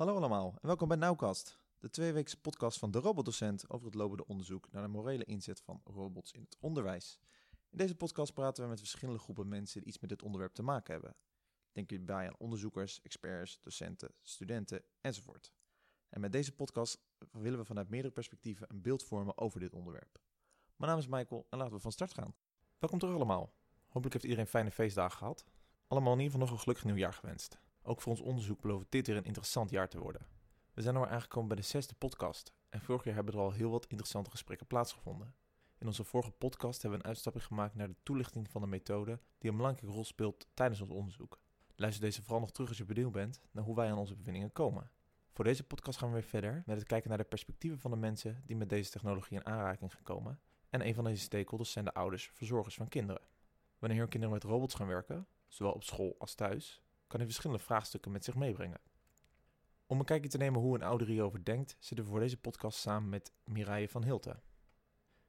Hallo 0.00 0.16
allemaal 0.16 0.54
en 0.60 0.66
welkom 0.66 0.88
bij 0.88 0.96
Nauwkast, 0.96 1.58
de 1.78 1.90
tweeweekse 1.90 2.40
podcast 2.40 2.78
van 2.78 2.90
de 2.90 2.98
robotdocent 2.98 3.70
over 3.70 3.86
het 3.86 3.94
lopende 3.94 4.26
onderzoek 4.26 4.72
naar 4.72 4.82
de 4.82 4.88
morele 4.88 5.24
inzet 5.24 5.60
van 5.60 5.80
robots 5.84 6.32
in 6.32 6.40
het 6.40 6.56
onderwijs. 6.60 7.20
In 7.70 7.78
deze 7.78 7.96
podcast 7.96 8.34
praten 8.34 8.62
we 8.62 8.68
met 8.68 8.78
verschillende 8.78 9.20
groepen 9.20 9.48
mensen 9.48 9.80
die 9.80 9.88
iets 9.88 9.98
met 9.98 10.10
dit 10.10 10.22
onderwerp 10.22 10.54
te 10.54 10.62
maken 10.62 10.92
hebben. 10.92 11.16
Denk 11.72 11.90
hierbij 11.90 12.26
aan 12.26 12.38
onderzoekers, 12.38 13.00
experts, 13.02 13.60
docenten, 13.62 14.14
studenten 14.22 14.82
enzovoort. 15.00 15.52
En 16.08 16.20
met 16.20 16.32
deze 16.32 16.54
podcast 16.54 17.00
willen 17.32 17.58
we 17.58 17.64
vanuit 17.64 17.88
meerdere 17.88 18.14
perspectieven 18.14 18.66
een 18.70 18.82
beeld 18.82 19.04
vormen 19.04 19.38
over 19.38 19.60
dit 19.60 19.72
onderwerp. 19.72 20.20
Mijn 20.76 20.90
naam 20.90 21.00
is 21.00 21.08
Michael 21.08 21.46
en 21.50 21.58
laten 21.58 21.74
we 21.74 21.80
van 21.80 21.92
start 21.92 22.14
gaan. 22.14 22.34
Welkom 22.78 22.98
terug 22.98 23.14
allemaal. 23.14 23.52
Hopelijk 23.86 24.12
heeft 24.12 24.24
iedereen 24.24 24.46
fijne 24.46 24.70
feestdagen 24.70 25.18
gehad. 25.18 25.44
Allemaal 25.86 26.12
in 26.12 26.18
ieder 26.18 26.32
geval 26.32 26.46
nog 26.46 26.56
een 26.56 26.62
gelukkig 26.62 26.84
nieuwjaar 26.84 27.12
gewenst. 27.12 27.58
Ook 27.82 28.00
voor 28.00 28.12
ons 28.12 28.20
onderzoek 28.20 28.60
belooft 28.60 28.86
dit 28.88 29.06
weer 29.06 29.16
een 29.16 29.24
interessant 29.24 29.70
jaar 29.70 29.88
te 29.88 29.98
worden. 29.98 30.26
We 30.74 30.82
zijn 30.82 30.94
er 30.94 31.08
aangekomen 31.08 31.48
bij 31.48 31.56
de 31.56 31.62
zesde 31.62 31.94
podcast 31.94 32.52
en 32.68 32.80
vorig 32.80 33.04
jaar 33.04 33.14
hebben 33.14 33.34
er 33.34 33.40
al 33.40 33.52
heel 33.52 33.70
wat 33.70 33.86
interessante 33.86 34.30
gesprekken 34.30 34.66
plaatsgevonden. 34.66 35.34
In 35.78 35.86
onze 35.86 36.04
vorige 36.04 36.30
podcast 36.30 36.82
hebben 36.82 36.98
we 36.98 37.04
een 37.04 37.10
uitstapje 37.10 37.40
gemaakt 37.40 37.74
naar 37.74 37.88
de 37.88 37.96
toelichting 38.02 38.50
van 38.50 38.60
de 38.60 38.66
methode 38.66 39.20
die 39.38 39.50
een 39.50 39.56
belangrijke 39.56 39.92
rol 39.92 40.04
speelt 40.04 40.46
tijdens 40.54 40.80
ons 40.80 40.90
onderzoek. 40.90 41.38
Luister 41.74 42.02
deze 42.02 42.22
vooral 42.22 42.40
nog 42.40 42.50
terug 42.50 42.68
als 42.68 42.78
je 42.78 42.84
benieuwd 42.84 43.12
bent 43.12 43.40
naar 43.50 43.64
hoe 43.64 43.76
wij 43.76 43.90
aan 43.90 43.98
onze 43.98 44.16
bevindingen 44.16 44.52
komen. 44.52 44.90
Voor 45.32 45.44
deze 45.44 45.64
podcast 45.64 45.98
gaan 45.98 46.08
we 46.08 46.14
weer 46.14 46.22
verder 46.22 46.62
met 46.66 46.78
het 46.78 46.86
kijken 46.86 47.08
naar 47.08 47.18
de 47.18 47.24
perspectieven 47.24 47.78
van 47.78 47.90
de 47.90 47.96
mensen 47.96 48.42
die 48.46 48.56
met 48.56 48.68
deze 48.68 48.90
technologie 48.90 49.36
in 49.36 49.46
aanraking 49.46 49.92
gaan 49.92 50.02
komen. 50.02 50.40
En 50.70 50.86
een 50.86 50.94
van 50.94 51.04
deze 51.04 51.22
stakeholders 51.22 51.72
zijn 51.72 51.84
de 51.84 51.94
ouders, 51.94 52.30
verzorgers 52.32 52.74
van 52.74 52.88
kinderen. 52.88 53.22
Wanneer 53.78 53.98
hun 53.98 54.08
kinderen 54.08 54.34
met 54.34 54.44
robots 54.44 54.74
gaan 54.74 54.86
werken, 54.86 55.26
zowel 55.48 55.72
op 55.72 55.84
school 55.84 56.14
als 56.18 56.34
thuis, 56.34 56.82
kan 57.10 57.18
hij 57.18 57.28
verschillende 57.28 57.62
vraagstukken 57.62 58.12
met 58.12 58.24
zich 58.24 58.34
meebrengen. 58.34 58.80
Om 59.86 59.98
een 59.98 60.04
kijkje 60.04 60.28
te 60.28 60.36
nemen 60.36 60.60
hoe 60.60 60.74
een 60.74 60.82
ouder 60.82 61.06
hierover 61.06 61.44
denkt, 61.44 61.76
zitten 61.78 62.04
we 62.04 62.10
voor 62.10 62.20
deze 62.20 62.40
podcast 62.40 62.78
samen 62.78 63.08
met 63.08 63.32
Mireille 63.44 63.88
van 63.88 64.04
Hilten. 64.04 64.42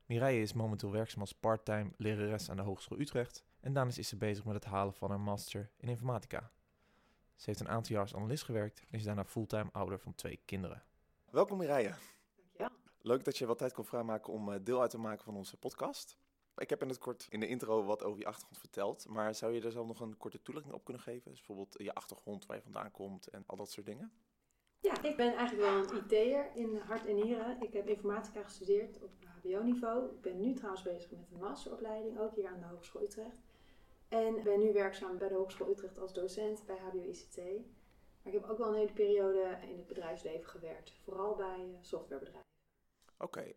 Mireille 0.05 0.41
is 0.41 0.53
momenteel 0.53 0.91
werkzaam 0.91 1.21
als 1.21 1.33
parttime 1.33 1.91
lerares 1.97 2.49
aan 2.49 2.55
de 2.55 2.61
Hogeschool 2.61 2.99
Utrecht 2.99 3.45
en 3.59 3.73
daarnaast 3.73 3.97
is 3.97 4.07
ze 4.07 4.17
bezig 4.17 4.45
met 4.45 4.53
het 4.53 4.65
halen 4.65 4.93
van 4.93 5.09
haar 5.09 5.19
master 5.19 5.71
in 5.77 5.89
informatica. 5.89 6.51
Ze 7.35 7.45
heeft 7.45 7.59
een 7.59 7.69
aantal 7.69 7.91
jaar 7.91 8.01
als 8.01 8.15
analist 8.15 8.43
gewerkt 8.43 8.79
en 8.79 8.97
is 8.97 9.03
daarna 9.03 9.25
fulltime 9.25 9.71
ouder 9.71 9.99
van 9.99 10.15
twee 10.15 10.41
kinderen. 10.45 10.83
Welkom 11.29 11.57
Mireille. 11.57 11.95
Dankjewel. 12.35 12.69
Leuk 13.01 13.23
dat 13.23 13.37
je 13.37 13.45
wat 13.45 13.57
tijd 13.57 13.73
kon 13.73 13.85
vrijmaken 13.85 14.33
om 14.33 14.51
eh, 14.51 14.59
deel 14.63 14.81
uit 14.81 14.89
te 14.89 14.97
maken 14.97 15.23
van 15.23 15.35
onze 15.35 15.57
podcast. 15.57 16.17
Ik 16.57 16.69
heb 16.69 16.81
in 16.81 16.89
het 16.89 16.97
kort 16.97 17.27
in 17.29 17.39
de 17.39 17.47
intro 17.47 17.83
wat 17.83 18.03
over 18.03 18.19
je 18.19 18.25
achtergrond 18.25 18.59
verteld, 18.59 19.07
maar 19.07 19.35
zou 19.35 19.53
je 19.53 19.61
er 19.61 19.71
zelf 19.71 19.87
nog 19.87 19.99
een 19.99 20.17
korte 20.17 20.41
toelichting 20.41 20.75
op 20.75 20.83
kunnen 20.83 21.03
geven? 21.03 21.31
Dus 21.31 21.39
bijvoorbeeld 21.39 21.75
je 21.77 21.93
achtergrond, 21.93 22.45
waar 22.45 22.57
je 22.57 22.63
vandaan 22.63 22.91
komt 22.91 23.27
en 23.27 23.43
al 23.45 23.57
dat 23.57 23.71
soort 23.71 23.85
dingen? 23.85 24.11
Ja, 24.79 25.03
ik 25.03 25.15
ben 25.15 25.35
eigenlijk 25.35 25.69
wel 25.69 25.77
een 25.77 26.03
IT'er 26.03 26.55
in 26.55 26.77
hart 26.77 27.05
en 27.05 27.15
nieren. 27.15 27.61
Ik 27.61 27.73
heb 27.73 27.87
informatica 27.87 28.43
gestudeerd 28.43 29.01
op 29.01 29.11
HBO-niveau. 29.23 30.11
Ik 30.11 30.21
ben 30.21 30.39
nu 30.39 30.53
trouwens 30.53 30.83
bezig 30.83 31.11
met 31.11 31.19
een 31.31 31.39
masteropleiding, 31.39 32.19
ook 32.19 32.35
hier 32.35 32.47
aan 32.47 32.59
de 32.59 32.65
Hogeschool 32.65 33.01
Utrecht. 33.01 33.41
En 34.07 34.43
ben 34.43 34.59
nu 34.59 34.73
werkzaam 34.73 35.17
bij 35.17 35.27
de 35.27 35.35
Hogeschool 35.35 35.69
Utrecht 35.69 35.99
als 35.99 36.13
docent 36.13 36.65
bij 36.65 36.77
HBO-ICT. 36.77 37.37
Maar 37.37 38.33
ik 38.33 38.39
heb 38.41 38.49
ook 38.49 38.57
wel 38.57 38.67
een 38.67 38.79
hele 38.79 38.93
periode 38.93 39.57
in 39.61 39.77
het 39.77 39.87
bedrijfsleven 39.87 40.49
gewerkt, 40.49 40.91
vooral 41.03 41.35
bij 41.35 41.59
eh, 41.59 41.81
softwarebedrijven. 41.81 42.49
Oké, 43.17 43.53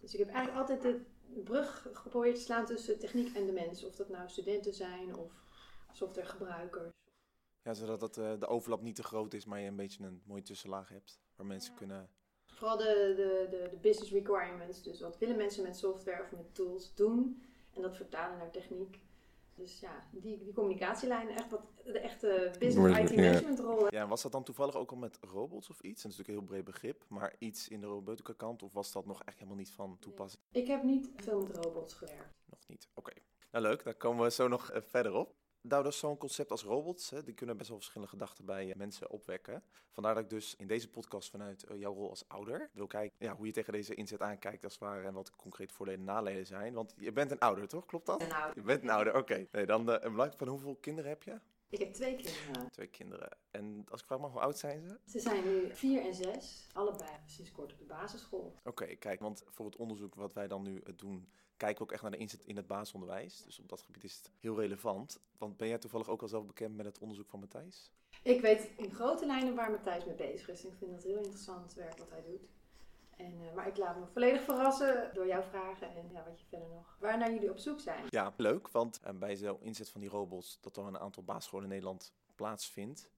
Dus 0.00 0.12
ik 0.12 0.18
heb 0.18 0.28
eigenlijk 0.28 0.58
altijd 0.70 0.82
de 0.82 1.00
brug 1.44 1.88
geprobeerd 1.92 2.34
te 2.34 2.40
slaan 2.40 2.66
tussen 2.66 2.98
techniek 2.98 3.34
en 3.36 3.46
de 3.46 3.52
mens. 3.52 3.84
Of 3.84 3.96
dat 3.96 4.08
nou 4.08 4.28
studenten 4.28 4.74
zijn 4.74 5.16
of 5.16 5.32
softwaregebruikers. 5.92 6.90
Ja, 7.62 7.74
zodat 7.74 8.00
dat, 8.00 8.18
eh, 8.18 8.38
de 8.38 8.46
overlap 8.46 8.82
niet 8.82 8.96
te 8.96 9.02
groot 9.02 9.34
is, 9.34 9.44
maar 9.44 9.60
je 9.60 9.66
een 9.68 9.76
beetje 9.76 10.04
een 10.04 10.22
mooie 10.26 10.42
tussenlaag 10.42 10.88
hebt. 10.88 11.20
Waar 11.36 11.46
mensen 11.46 11.72
Ja. 11.72 11.78
kunnen... 11.78 12.10
Vooral 12.46 12.76
de, 12.76 13.12
de, 13.16 13.46
de, 13.50 13.68
de 13.70 13.76
business 13.76 14.12
requirements. 14.12 14.82
Dus 14.82 15.00
wat 15.00 15.18
willen 15.18 15.36
mensen 15.36 15.62
met 15.62 15.76
software 15.76 16.22
of 16.22 16.32
met 16.32 16.54
tools 16.54 16.94
doen. 16.94 17.42
En 17.74 17.82
dat 17.82 17.96
vertalen 17.96 18.38
naar 18.38 18.50
techniek. 18.50 19.00
Dus 19.58 19.80
ja, 19.80 20.06
die, 20.10 20.38
die 20.44 20.52
communicatielijnen, 20.52 21.36
echt 21.36 21.50
wat 21.50 21.72
de 21.84 21.98
echte 21.98 22.50
business 22.58 22.98
IT 22.98 23.16
management 23.16 23.58
rol. 23.58 23.92
Ja, 23.94 24.02
en 24.02 24.08
was 24.08 24.22
dat 24.22 24.32
dan 24.32 24.44
toevallig 24.44 24.74
ook 24.74 24.90
al 24.90 24.96
met 24.96 25.18
robots 25.20 25.70
of 25.70 25.80
iets? 25.80 26.02
Dat 26.02 26.12
is 26.12 26.18
natuurlijk 26.18 26.28
een 26.28 26.34
heel 26.34 26.62
breed 26.62 26.64
begrip, 26.64 27.04
maar 27.08 27.34
iets 27.38 27.68
in 27.68 27.80
de 27.80 27.86
robotica 27.86 28.32
kant? 28.36 28.62
Of 28.62 28.72
was 28.72 28.92
dat 28.92 29.06
nog 29.06 29.22
echt 29.22 29.36
helemaal 29.36 29.58
niet 29.58 29.70
van 29.70 29.96
toepassing? 29.98 30.42
Ik 30.52 30.66
heb 30.66 30.82
niet 30.82 31.10
veel 31.16 31.40
met 31.40 31.56
robots 31.56 31.94
gewerkt. 31.94 32.42
Nog 32.44 32.60
niet. 32.66 32.88
Oké. 32.94 33.12
Nou 33.50 33.64
leuk, 33.64 33.84
daar 33.84 33.94
komen 33.94 34.24
we 34.24 34.30
zo 34.30 34.48
nog 34.48 34.70
eh, 34.70 34.82
verder 34.82 35.14
op. 35.14 35.34
Nou, 35.60 35.82
dat 35.82 35.92
is 35.92 35.98
zo'n 35.98 36.16
concept 36.16 36.50
als 36.50 36.62
robots, 36.62 37.10
hè, 37.10 37.22
die 37.22 37.34
kunnen 37.34 37.56
best 37.56 37.68
wel 37.68 37.78
verschillende 37.78 38.12
gedachten 38.12 38.44
bij 38.44 38.70
eh, 38.70 38.76
mensen 38.76 39.10
opwekken. 39.10 39.62
Vandaar 39.90 40.14
dat 40.14 40.22
ik 40.22 40.30
dus 40.30 40.56
in 40.56 40.66
deze 40.66 40.90
podcast 40.90 41.30
vanuit 41.30 41.64
eh, 41.64 41.78
jouw 41.78 41.94
rol 41.94 42.10
als 42.10 42.28
ouder 42.28 42.70
wil 42.72 42.86
kijken 42.86 43.16
ja, 43.18 43.36
hoe 43.36 43.46
je 43.46 43.52
tegen 43.52 43.72
deze 43.72 43.94
inzet 43.94 44.22
aankijkt 44.22 44.64
als 44.64 44.72
het 44.72 44.82
ware 44.82 45.06
en 45.06 45.12
wat 45.12 45.26
de 45.26 45.32
concrete 45.36 45.74
voordelen 45.74 46.00
en 46.00 46.06
nadelen 46.06 46.46
zijn. 46.46 46.74
Want 46.74 46.94
je 46.96 47.12
bent 47.12 47.30
een 47.30 47.38
ouder, 47.38 47.68
toch? 47.68 47.86
Klopt 47.86 48.06
dat? 48.06 48.24
Je 48.54 48.62
bent 48.62 48.82
een 48.82 48.90
ouder, 48.90 49.16
oké. 49.16 49.46
Nee, 49.52 49.66
dan 49.66 49.90
eh, 49.90 49.94
een 49.94 50.10
belangrijk 50.10 50.38
van 50.38 50.48
hoeveel 50.48 50.76
kinderen 50.76 51.10
heb 51.10 51.22
je? 51.22 51.40
ik 51.70 51.78
heb 51.78 51.92
twee 51.92 52.14
kinderen. 52.16 52.70
Twee 52.70 52.86
kinderen. 52.86 53.28
En 53.50 53.84
als 53.88 54.00
ik 54.00 54.06
vraag 54.06 54.18
mag, 54.18 54.32
hoe 54.32 54.40
oud 54.40 54.58
zijn 54.58 54.82
ze? 54.82 54.98
Ze 55.04 55.20
zijn 55.20 55.44
nu 55.44 55.74
vier 55.74 56.02
en 56.02 56.14
zes. 56.14 56.68
Allebei 56.72 57.10
sinds 57.26 57.52
kort 57.52 57.72
op 57.72 57.78
de 57.78 57.84
basisschool. 57.84 58.54
Oké, 58.64 58.86
kijk, 58.86 59.20
want 59.20 59.42
voor 59.46 59.66
het 59.66 59.76
onderzoek 59.76 60.14
wat 60.14 60.32
wij 60.32 60.48
dan 60.48 60.62
nu 60.62 60.82
doen, 60.96 61.28
kijken 61.58 61.78
we 61.78 61.82
ook 61.82 61.92
echt 61.92 62.02
naar 62.02 62.10
de 62.10 62.16
inzet 62.16 62.44
in 62.44 62.56
het 62.56 62.66
basisonderwijs. 62.66 63.42
Dus 63.44 63.58
op 63.58 63.68
dat 63.68 63.82
gebied 63.82 64.04
is 64.04 64.16
het 64.16 64.30
heel 64.40 64.60
relevant. 64.60 65.20
Want 65.38 65.56
ben 65.56 65.68
jij 65.68 65.78
toevallig 65.78 66.08
ook 66.08 66.22
al 66.22 66.28
zelf 66.28 66.46
bekend 66.46 66.76
met 66.76 66.86
het 66.86 66.98
onderzoek 66.98 67.28
van 67.28 67.40
Matthijs? 67.40 67.90
Ik 68.22 68.40
weet 68.40 68.70
in 68.76 68.94
grote 68.94 69.26
lijnen 69.26 69.54
waar 69.54 69.70
Matthijs 69.70 70.04
mee 70.04 70.14
bezig 70.14 70.48
is. 70.48 70.64
Ik 70.64 70.74
vind 70.78 70.90
dat 70.90 71.02
heel 71.02 71.16
interessant 71.16 71.74
werk 71.74 71.98
wat 71.98 72.10
hij 72.10 72.22
doet. 72.22 72.48
En, 73.16 73.32
eh, 73.40 73.54
maar 73.54 73.66
ik 73.66 73.76
laat 73.76 73.98
me 73.98 74.06
volledig 74.06 74.42
verrassen 74.42 75.10
door 75.14 75.26
jouw 75.26 75.42
vragen 75.42 75.96
en 75.96 76.10
ja, 76.12 76.24
wat 76.24 76.40
je 76.40 76.46
verder 76.48 76.68
nog. 76.68 76.96
Waar 77.00 77.18
naar 77.18 77.32
jullie 77.32 77.50
op 77.50 77.58
zoek 77.58 77.80
zijn. 77.80 78.04
Ja, 78.08 78.32
leuk, 78.36 78.68
want 78.68 79.00
eh, 79.00 79.12
bij 79.14 79.36
zo'n 79.36 79.62
inzet 79.62 79.90
van 79.90 80.00
die 80.00 80.10
robots, 80.10 80.58
dat 80.60 80.74
dan 80.74 80.86
een 80.86 80.98
aantal 80.98 81.22
basisscholen 81.22 81.64
in 81.64 81.70
Nederland 81.70 82.12
plaatsvindt, 82.34 83.10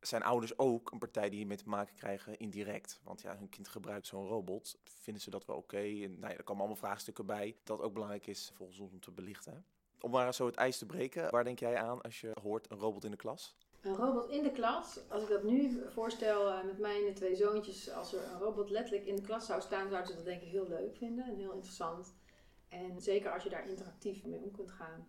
zijn 0.00 0.22
ouders 0.22 0.58
ook 0.58 0.90
een 0.90 0.98
partij 0.98 1.28
die 1.28 1.38
hiermee 1.38 1.56
te 1.56 1.68
maken 1.68 1.94
krijgen 1.94 2.38
indirect. 2.38 3.00
Want 3.02 3.20
ja, 3.20 3.36
hun 3.36 3.48
kind 3.48 3.68
gebruikt 3.68 4.06
zo'n 4.06 4.26
robot, 4.26 4.78
vinden 4.84 5.22
ze 5.22 5.30
dat 5.30 5.46
wel 5.46 5.56
oké? 5.56 5.80
Nou 5.80 6.20
ja, 6.20 6.36
er 6.36 6.42
komen 6.42 6.62
allemaal 6.62 6.76
vraagstukken 6.76 7.26
bij, 7.26 7.56
dat 7.64 7.80
ook 7.80 7.92
belangrijk 7.92 8.26
is 8.26 8.50
volgens 8.54 8.78
ons 8.78 8.92
om 8.92 9.00
te 9.00 9.10
belichten. 9.10 9.64
Om 10.00 10.10
maar 10.10 10.34
zo 10.34 10.46
het 10.46 10.54
ijs 10.54 10.78
te 10.78 10.86
breken, 10.86 11.30
waar 11.30 11.44
denk 11.44 11.58
jij 11.58 11.76
aan 11.76 12.00
als 12.00 12.20
je 12.20 12.32
hoort 12.42 12.70
een 12.70 12.78
robot 12.78 13.04
in 13.04 13.10
de 13.10 13.16
klas? 13.16 13.56
Een 13.80 13.94
robot 13.94 14.28
in 14.28 14.42
de 14.42 14.52
klas, 14.52 15.00
als 15.08 15.22
ik 15.22 15.28
dat 15.28 15.42
nu 15.42 15.82
voorstel 15.88 16.50
eh, 16.50 16.64
met 16.64 16.78
mijn 16.78 17.14
twee 17.14 17.36
zoontjes, 17.36 17.90
als 17.90 18.14
er 18.14 18.22
een 18.22 18.38
robot 18.38 18.70
letterlijk 18.70 19.06
in 19.06 19.16
de 19.16 19.22
klas 19.22 19.46
zou 19.46 19.60
staan, 19.60 19.88
zouden 19.88 20.10
ze 20.10 20.16
dat 20.16 20.24
denk 20.24 20.42
ik 20.42 20.48
heel 20.48 20.68
leuk 20.68 20.96
vinden 20.96 21.24
en 21.24 21.36
heel 21.36 21.52
interessant. 21.52 22.14
En 22.68 23.00
zeker 23.00 23.32
als 23.32 23.42
je 23.42 23.48
daar 23.48 23.68
interactief 23.68 24.24
mee 24.24 24.42
om 24.42 24.50
kunt 24.50 24.70
gaan 24.70 25.08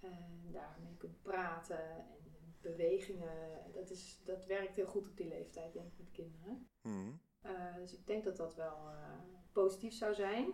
en 0.00 0.48
daarmee 0.52 0.96
kunt 0.98 1.22
praten 1.22 1.90
en 1.90 2.27
bewegingen, 2.60 3.72
dat, 3.72 3.90
is, 3.90 4.20
dat 4.24 4.46
werkt 4.46 4.76
heel 4.76 4.86
goed 4.86 5.08
op 5.08 5.16
die 5.16 5.28
leeftijd 5.28 5.72
denk 5.72 5.86
ik 5.86 5.98
met 5.98 6.10
kinderen. 6.10 6.68
Mhm. 6.82 7.10
Eh, 7.40 7.76
dus 7.76 7.92
ik 7.92 8.06
denk 8.06 8.24
dat 8.24 8.36
dat 8.36 8.54
wel 8.54 8.76
eh, 8.88 9.18
positief 9.52 9.94
zou 9.94 10.14
zijn. 10.14 10.52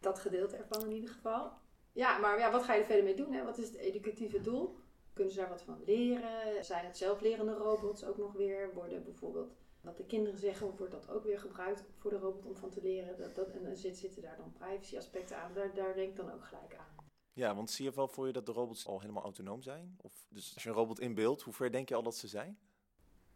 Dat 0.00 0.18
gedeelte 0.18 0.56
ervan 0.56 0.84
in 0.84 0.92
ieder 0.92 1.10
geval. 1.10 1.52
Ja, 1.92 2.18
maar 2.18 2.38
ja, 2.38 2.50
wat 2.52 2.62
ga 2.62 2.74
je 2.74 2.80
er 2.80 2.86
verder 2.86 3.04
mee 3.04 3.16
doen? 3.16 3.32
Hè? 3.32 3.44
Wat 3.44 3.58
is 3.58 3.66
het 3.68 3.76
educatieve 3.76 4.40
doel? 4.40 4.78
Kunnen 5.12 5.32
ze 5.32 5.40
daar 5.40 5.48
wat 5.48 5.62
van 5.62 5.82
leren? 5.84 6.64
Zijn 6.64 6.84
het 6.84 6.96
zelflerende 6.96 7.54
robots 7.54 8.04
ook 8.04 8.16
nog 8.16 8.32
weer? 8.32 8.74
Worden 8.74 9.04
bijvoorbeeld 9.04 9.56
wat 9.80 9.96
de 9.96 10.06
kinderen 10.06 10.38
zeggen, 10.38 10.76
wordt 10.76 10.92
dat 10.92 11.10
ook 11.10 11.24
weer 11.24 11.40
gebruikt 11.40 11.84
voor 11.96 12.10
de 12.10 12.18
robot 12.18 12.46
om 12.46 12.56
van 12.56 12.70
te 12.70 12.82
leren? 12.82 13.16
Dat, 13.16 13.34
dat, 13.34 13.50
en 13.50 13.62
dan 13.62 13.76
zit, 13.76 13.96
zitten 13.96 14.22
daar 14.22 14.36
dan 14.36 14.52
privacy 14.52 14.96
aspecten 14.96 15.36
aan. 15.36 15.54
Daar, 15.54 15.74
daar 15.74 15.94
denk 15.94 16.08
ik 16.08 16.16
dan 16.16 16.32
ook 16.32 16.44
gelijk 16.44 16.74
aan. 16.74 16.95
Ja, 17.36 17.54
want 17.54 17.70
zie 17.70 17.84
je 17.84 17.92
wel 17.92 18.08
voor 18.08 18.26
je 18.26 18.32
dat 18.32 18.46
de 18.46 18.52
robots 18.52 18.86
al 18.86 19.00
helemaal 19.00 19.22
autonoom 19.22 19.62
zijn? 19.62 19.96
Of, 20.00 20.26
dus 20.28 20.54
als 20.54 20.62
je 20.62 20.68
een 20.68 20.74
robot 20.74 21.00
inbeeldt, 21.00 21.42
hoe 21.42 21.52
ver 21.52 21.72
denk 21.72 21.88
je 21.88 21.94
al 21.94 22.02
dat 22.02 22.16
ze 22.16 22.28
zijn? 22.28 22.58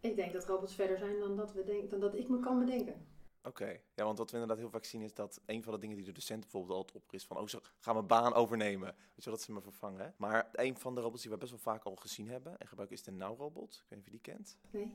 Ik 0.00 0.16
denk 0.16 0.32
dat 0.32 0.44
robots 0.44 0.74
verder 0.74 0.98
zijn 0.98 1.18
dan 1.18 1.36
dat, 1.36 1.52
we 1.52 1.64
denk, 1.64 1.90
dan 1.90 2.00
dat 2.00 2.14
ik 2.14 2.28
me 2.28 2.40
kan 2.40 2.58
bedenken. 2.58 3.06
Oké, 3.42 3.80
ja, 3.94 4.04
want 4.04 4.18
wat 4.18 4.30
we 4.30 4.32
inderdaad 4.32 4.58
heel 4.58 4.70
vaak 4.70 4.84
zien 4.84 5.02
is 5.02 5.14
dat 5.14 5.40
een 5.46 5.62
van 5.62 5.72
de 5.72 5.78
dingen 5.78 5.96
die 5.96 6.04
de 6.04 6.12
docent 6.12 6.40
bijvoorbeeld 6.40 6.76
altijd 6.76 6.96
op 7.04 7.12
is 7.12 7.24
van, 7.26 7.36
oh, 7.36 7.46
ze 7.46 7.60
gaan 7.78 7.94
mijn 7.94 8.06
baan 8.06 8.34
overnemen. 8.34 8.88
Weet 8.88 9.24
je 9.24 9.24
wel, 9.24 9.34
dat 9.34 9.42
ze 9.42 9.52
me 9.52 9.60
vervangen. 9.60 10.00
hè? 10.00 10.10
Maar 10.16 10.48
een 10.52 10.76
van 10.76 10.94
de 10.94 11.00
robots 11.00 11.22
die 11.22 11.30
we 11.30 11.36
best 11.36 11.50
wel 11.50 11.60
vaak 11.60 11.84
al 11.84 11.96
gezien 11.96 12.28
hebben 12.28 12.58
en 12.58 12.66
gebruiken 12.68 12.96
is 12.96 13.02
de 13.02 13.10
Now-robot. 13.10 13.74
Ik 13.74 13.88
weet 13.88 13.98
niet 13.98 13.98
of 13.98 14.04
je 14.04 14.10
die 14.10 14.34
kent. 14.34 14.58
Nee? 14.70 14.90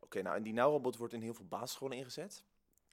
Oké, 0.00 0.22
nou, 0.22 0.36
en 0.36 0.42
die 0.42 0.52
Now-robot 0.52 0.96
wordt 0.96 1.12
in 1.12 1.22
heel 1.22 1.34
veel 1.34 1.46
basisscholen 1.46 1.96
ingezet. 1.96 2.44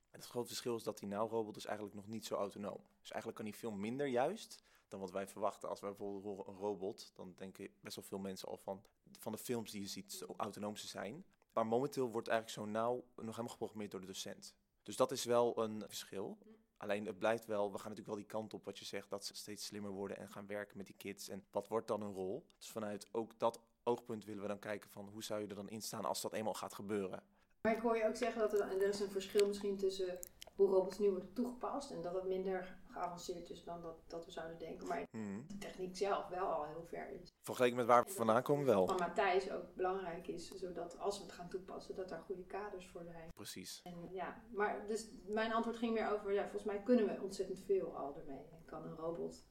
Het 0.09 0.25
grote 0.25 0.47
verschil 0.47 0.75
is 0.75 0.83
dat 0.83 0.97
die 0.97 1.07
Now-robot 1.07 1.53
dus 1.53 1.65
eigenlijk 1.65 1.95
nog 1.95 2.07
niet 2.07 2.25
zo 2.25 2.35
autonoom. 2.35 2.81
Dus 2.99 3.11
eigenlijk 3.11 3.41
kan 3.41 3.49
hij 3.49 3.59
veel 3.59 3.71
minder 3.71 4.07
juist 4.07 4.63
dan 4.87 4.99
wat 4.99 5.11
wij 5.11 5.27
verwachten. 5.27 5.69
Als 5.69 5.79
wij 5.79 5.89
bijvoorbeeld 5.89 6.23
horen 6.23 6.53
een 6.53 6.59
robot, 6.59 7.11
dan 7.15 7.33
denken 7.35 7.69
best 7.79 7.95
wel 7.95 8.05
veel 8.05 8.19
mensen 8.19 8.47
al 8.47 8.57
van, 8.57 8.83
van 9.19 9.31
de 9.31 9.37
films 9.37 9.71
die 9.71 9.81
je 9.81 9.87
ziet, 9.87 10.13
zo 10.13 10.33
autonoom 10.37 10.75
ze 10.75 10.87
zijn. 10.87 11.25
Maar 11.53 11.67
momenteel 11.67 12.11
wordt 12.11 12.27
eigenlijk 12.27 12.59
zo'n 12.59 12.71
Now 12.71 13.03
nog 13.15 13.25
helemaal 13.25 13.47
geprogrammeerd 13.47 13.91
door 13.91 14.01
de 14.01 14.07
docent. 14.07 14.55
Dus 14.83 14.95
dat 14.95 15.11
is 15.11 15.25
wel 15.25 15.63
een 15.63 15.83
verschil. 15.87 16.37
Alleen 16.77 17.05
het 17.05 17.19
blijft 17.19 17.45
wel, 17.45 17.71
we 17.71 17.77
gaan 17.77 17.89
natuurlijk 17.89 18.07
wel 18.07 18.15
die 18.15 18.25
kant 18.25 18.53
op 18.53 18.65
wat 18.65 18.79
je 18.79 18.85
zegt, 18.85 19.09
dat 19.09 19.25
ze 19.25 19.35
steeds 19.35 19.65
slimmer 19.65 19.91
worden 19.91 20.17
en 20.17 20.29
gaan 20.29 20.47
werken 20.47 20.77
met 20.77 20.85
die 20.85 20.95
kids. 20.95 21.29
En 21.29 21.45
wat 21.51 21.67
wordt 21.67 21.87
dan 21.87 22.01
een 22.01 22.13
rol? 22.13 22.45
Dus 22.57 22.69
vanuit 22.69 23.07
ook 23.11 23.39
dat 23.39 23.59
oogpunt 23.83 24.25
willen 24.25 24.41
we 24.41 24.47
dan 24.47 24.59
kijken 24.59 24.89
van 24.89 25.07
hoe 25.07 25.23
zou 25.23 25.41
je 25.41 25.47
er 25.47 25.55
dan 25.55 25.69
in 25.69 25.81
staan 25.81 26.05
als 26.05 26.21
dat 26.21 26.33
eenmaal 26.33 26.53
gaat 26.53 26.73
gebeuren. 26.73 27.23
Maar 27.67 27.75
ik 27.75 27.81
hoor 27.81 27.97
je 27.97 28.07
ook 28.07 28.15
zeggen 28.15 28.41
dat 28.41 28.53
er, 28.53 28.81
er 28.81 28.87
is 28.87 28.99
een 28.99 29.09
verschil 29.11 29.47
misschien 29.47 29.77
tussen 29.77 30.19
hoe 30.55 30.67
robots 30.69 30.99
nu 30.99 31.09
worden 31.09 31.33
toegepast 31.33 31.91
en 31.91 32.01
dat 32.01 32.13
het 32.13 32.27
minder 32.27 32.77
geavanceerd 32.91 33.49
is 33.49 33.63
dan 33.63 33.81
dat, 33.81 34.03
dat 34.07 34.25
we 34.25 34.31
zouden 34.31 34.57
denken. 34.59 34.87
Maar 34.87 35.07
Mhm. 35.11 35.41
de 35.47 35.57
techniek 35.57 35.95
zelf 35.97 36.27
wel 36.27 36.45
al 36.45 36.65
heel 36.65 36.85
ver 36.85 37.09
is. 37.09 37.33
Vergeleken 37.41 37.77
met 37.77 37.85
waar 37.85 38.03
we 38.03 38.11
vandaan 38.11 38.43
komen 38.43 38.65
wel. 38.65 38.87
Van 38.87 38.95
Matthijs 38.95 39.51
ook 39.51 39.75
belangrijk 39.75 40.27
is, 40.27 40.51
zodat 40.55 40.99
als 40.99 41.17
we 41.17 41.23
het 41.23 41.33
gaan 41.33 41.49
toepassen, 41.49 41.95
dat 41.95 42.09
daar 42.09 42.21
goede 42.21 42.45
kaders 42.45 42.87
voor 42.87 43.03
zijn. 43.03 43.29
Precies. 43.33 43.81
En 43.83 44.09
ja, 44.11 44.41
maar 44.53 44.87
dus 44.87 45.09
mijn 45.25 45.53
antwoord 45.53 45.77
ging 45.77 45.93
meer 45.93 46.11
over, 46.11 46.33
ja, 46.33 46.41
volgens 46.43 46.63
mij 46.63 46.81
kunnen 46.83 47.05
we 47.05 47.21
ontzettend 47.21 47.59
veel 47.59 47.97
al 47.97 48.15
ermee. 48.17 48.45
En 48.51 48.65
kan 48.65 48.83
een 48.83 48.95
robot, 48.95 49.45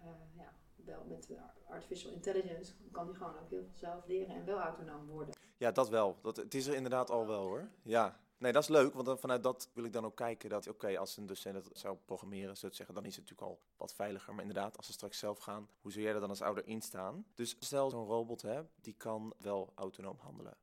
eh, 0.00 0.06
ja, 0.36 0.52
wel 0.88 1.04
met 1.08 1.28
artificial 1.68 2.12
intelligence, 2.12 2.72
kan 2.92 3.06
die 3.06 3.16
gewoon 3.16 3.38
ook 3.38 3.50
heel 3.50 3.62
veel 3.62 3.74
zelf 3.74 4.06
leren 4.06 4.34
en 4.34 4.44
wel 4.44 4.58
autonoom 4.58 5.06
worden. 5.06 5.34
Ja, 5.56 5.72
dat 5.72 5.88
wel. 5.88 6.16
Dat, 6.22 6.36
het 6.36 6.54
is 6.54 6.66
er 6.66 6.74
inderdaad 6.74 7.10
al 7.10 7.26
wel 7.26 7.42
hoor. 7.42 7.68
Ja. 7.82 8.20
Nee, 8.38 8.52
dat 8.52 8.62
is 8.62 8.68
leuk, 8.68 8.94
want 8.94 9.20
vanuit 9.20 9.42
dat 9.42 9.70
wil 9.74 9.84
ik 9.84 9.92
dan 9.92 10.04
ook 10.04 10.16
kijken 10.16 10.50
dat, 10.50 10.68
oké, 10.68 10.98
als 10.98 11.16
een 11.16 11.26
docent 11.26 11.64
het 11.64 11.78
zou 11.78 11.96
programmeren, 12.04 12.56
zou 12.56 12.74
zeggen, 12.74 12.94
dan 12.94 13.04
is 13.04 13.16
het 13.16 13.24
natuurlijk 13.24 13.50
al 13.50 13.60
wat 13.76 13.94
veiliger. 13.94 14.34
Maar 14.34 14.44
inderdaad, 14.44 14.76
als 14.76 14.86
ze 14.86 14.92
straks 14.92 15.18
zelf 15.18 15.38
gaan, 15.38 15.68
hoe 15.80 15.92
zou 15.92 16.04
jij 16.04 16.14
er 16.14 16.20
dan 16.20 16.28
als 16.28 16.42
ouder 16.42 16.66
in 16.66 16.82
staan? 16.82 17.26
Dus 17.34 17.56
stel 17.58 17.90
zo'n 17.90 18.06
robot, 18.06 18.42
hè, 18.42 18.62
die 18.80 18.94
kan 18.94 19.32
wel 19.38 19.72
autonoom 19.74 20.16
handelen. 20.18 20.56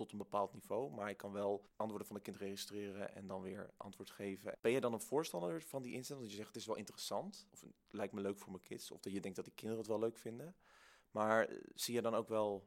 Tot 0.00 0.12
een 0.12 0.18
bepaald 0.18 0.52
niveau, 0.52 0.90
maar 0.90 1.04
hij 1.04 1.14
kan 1.14 1.32
wel 1.32 1.64
antwoorden 1.76 2.06
van 2.06 2.16
het 2.16 2.24
kind 2.24 2.36
registreren 2.36 3.14
en 3.14 3.26
dan 3.26 3.42
weer 3.42 3.70
antwoord 3.76 4.10
geven. 4.10 4.58
Ben 4.60 4.72
je 4.72 4.80
dan 4.80 4.92
een 4.92 5.00
voorstander 5.00 5.62
van 5.62 5.82
die 5.82 5.92
instelling? 5.92 6.24
Dat 6.24 6.32
je 6.32 6.38
zegt, 6.38 6.52
het 6.52 6.60
is 6.60 6.66
wel 6.66 6.76
interessant, 6.76 7.46
of 7.52 7.60
het 7.60 7.70
lijkt 7.90 8.12
me 8.12 8.20
leuk 8.20 8.38
voor 8.38 8.50
mijn 8.50 8.62
kids, 8.62 8.90
of 8.90 9.00
dat 9.00 9.12
je 9.12 9.20
denkt 9.20 9.36
dat 9.36 9.44
die 9.44 9.54
kinderen 9.54 9.82
het 9.82 9.92
wel 9.92 10.00
leuk 10.00 10.16
vinden. 10.16 10.56
Maar 11.10 11.46
eh, 11.46 11.56
zie 11.74 11.94
je 11.94 12.02
dan 12.02 12.14
ook 12.14 12.28
wel 12.28 12.66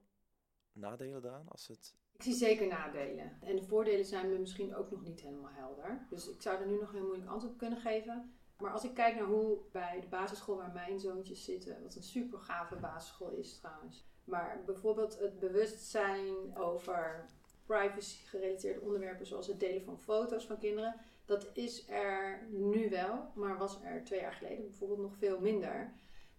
nadelen 0.71 1.25
eraan 1.25 1.47
als 1.47 1.67
het 1.67 1.95
Ik 2.11 2.23
zie 2.23 2.33
zeker 2.33 2.67
nadelen. 2.67 3.41
En 3.41 3.55
de 3.55 3.63
voordelen 3.63 4.05
zijn 4.05 4.29
me 4.29 4.37
misschien 4.37 4.75
ook 4.75 4.91
nog 4.91 5.03
niet 5.03 5.21
helemaal 5.21 5.51
helder. 5.51 6.07
Dus 6.09 6.29
ik 6.29 6.41
zou 6.41 6.61
er 6.61 6.67
nu 6.67 6.79
nog 6.79 6.91
heel 6.91 7.05
moeilijk 7.05 7.29
antwoord 7.29 7.53
op 7.53 7.59
kunnen 7.59 7.79
geven. 7.79 8.33
Maar 8.57 8.71
als 8.71 8.83
ik 8.83 8.93
kijk 8.93 9.15
naar 9.15 9.27
hoe 9.27 9.57
bij 9.71 10.01
de 10.01 10.07
basisschool 10.07 10.57
waar 10.57 10.71
mijn 10.71 10.99
zoontjes 10.99 11.43
zitten, 11.43 11.81
wat 11.81 11.95
een 11.95 12.03
super 12.03 12.39
gave 12.39 12.75
basisschool 12.75 13.31
is 13.31 13.57
trouwens. 13.57 14.05
Maar 14.23 14.61
bijvoorbeeld 14.65 15.19
het 15.19 15.39
bewustzijn 15.39 16.57
over 16.57 17.25
privacy 17.65 18.25
gerelateerde 18.25 18.81
onderwerpen 18.81 19.25
zoals 19.25 19.47
het 19.47 19.59
delen 19.59 19.83
van 19.83 19.99
foto's 19.99 20.45
van 20.45 20.57
kinderen. 20.57 20.95
Dat 21.25 21.49
is 21.53 21.89
er 21.89 22.47
nu 22.49 22.89
wel, 22.89 23.31
maar 23.33 23.57
was 23.57 23.81
er 23.83 24.03
twee 24.03 24.19
jaar 24.19 24.33
geleden 24.33 24.63
bijvoorbeeld 24.63 24.99
nog 24.99 25.15
veel 25.17 25.39
minder. 25.39 25.93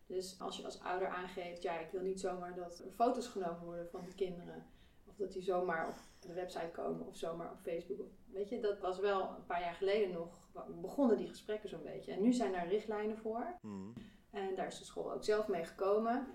Dus 0.06 0.36
als 0.40 0.56
je 0.56 0.64
als 0.64 0.80
ouder 0.80 1.08
aangeeft, 1.08 1.62
ja 1.62 1.78
ik 1.78 1.90
wil 1.90 2.00
niet 2.00 2.20
zomaar 2.20 2.54
dat 2.54 2.78
er 2.78 2.90
foto's 2.90 3.26
genomen 3.26 3.64
worden 3.64 3.88
van 3.88 4.04
de 4.04 4.14
kinderen. 4.14 4.66
Of 5.04 5.16
dat 5.16 5.32
die 5.32 5.42
zomaar 5.42 5.88
op 5.88 5.94
de 6.18 6.32
website 6.32 6.70
komen 6.72 7.06
of 7.06 7.16
zomaar 7.16 7.50
op 7.50 7.58
Facebook. 7.62 8.10
Weet 8.32 8.48
je, 8.48 8.60
dat 8.60 8.78
was 8.80 8.98
wel 8.98 9.20
een 9.20 9.46
paar 9.46 9.60
jaar 9.60 9.74
geleden 9.74 10.10
nog, 10.10 10.48
begonnen 10.80 11.16
die 11.16 11.28
gesprekken 11.28 11.68
zo'n 11.68 11.82
beetje. 11.82 12.12
En 12.12 12.22
nu 12.22 12.32
zijn 12.32 12.52
daar 12.52 12.68
richtlijnen 12.68 13.18
voor. 13.18 13.58
Hmm. 13.60 13.92
En 14.30 14.54
daar 14.54 14.66
is 14.66 14.78
de 14.78 14.84
school 14.84 15.12
ook 15.12 15.24
zelf 15.24 15.48
mee 15.48 15.64
gekomen. 15.64 16.26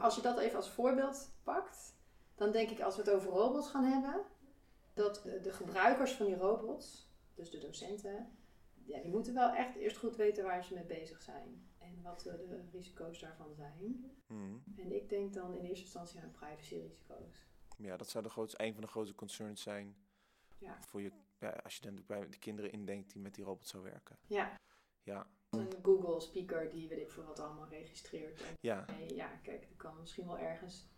Als 0.00 0.14
je 0.16 0.22
dat 0.22 0.38
even 0.38 0.56
als 0.56 0.70
voorbeeld 0.70 1.30
pakt, 1.42 1.96
dan 2.34 2.52
denk 2.52 2.70
ik 2.70 2.80
als 2.80 2.96
we 2.96 3.02
het 3.02 3.10
over 3.10 3.30
robots 3.30 3.70
gaan 3.70 3.84
hebben, 3.84 4.24
dat 4.94 5.22
de, 5.42 5.52
gebruikers 5.52 6.12
van 6.12 6.26
die 6.26 6.36
robots, 6.36 7.10
dus 7.34 7.50
de 7.50 7.58
docenten, 7.58 8.36
ja, 8.84 9.00
die 9.00 9.10
moeten 9.10 9.34
wel 9.34 9.50
echt 9.50 9.74
eerst 9.76 9.96
goed 9.96 10.16
weten 10.16 10.44
waar 10.44 10.64
ze 10.64 10.74
mee 10.74 10.84
bezig 10.84 11.22
zijn. 11.22 11.66
En 11.78 12.02
wat 12.02 12.20
de 12.20 12.64
risico's 12.72 13.20
daarvan 13.20 13.54
zijn. 13.54 14.10
Hmm. 14.26 14.62
En 14.76 14.92
ik 14.92 15.08
denk 15.08 15.34
dan 15.34 15.56
in 15.56 15.64
eerste 15.64 15.84
instantie 15.84 16.20
aan 16.20 16.30
privacyrisico's. 16.30 17.46
Ja, 17.78 17.96
dat 17.96 18.08
zou 18.08 18.24
de 18.24 18.30
grootste, 18.30 18.64
een 18.64 18.72
van 18.72 18.82
de 18.82 18.88
grootste 18.88 19.14
concerns 19.14 19.62
zijn 19.62 19.96
Ja. 20.58 20.78
voor 20.86 21.02
je, 21.02 21.12
ja, 21.38 21.50
als 21.50 21.76
je 21.76 21.80
dan 21.80 22.04
bij 22.06 22.28
de 22.28 22.38
kinderen 22.38 22.72
indenkt 22.72 23.12
die 23.12 23.22
met 23.22 23.34
die 23.34 23.44
robot 23.44 23.68
zou 23.68 23.82
werken. 23.82 24.18
Ja, 24.26 24.56
Ja, 25.02 25.26
een 25.60 25.72
Google 25.82 26.20
speaker 26.20 26.70
die 26.70 26.88
weet 26.88 26.98
ik 26.98 27.10
veel 27.10 27.24
wat 27.24 27.40
allemaal 27.40 27.68
registreert. 27.68 28.40
En 28.40 28.56
ja, 28.60 28.84
Nee, 28.98 29.14
ja, 29.14 29.26
kijk, 29.42 29.62
er 29.62 29.76
kan 29.76 29.96
misschien 30.00 30.26
wel 30.26 30.38
ergens 30.38 30.90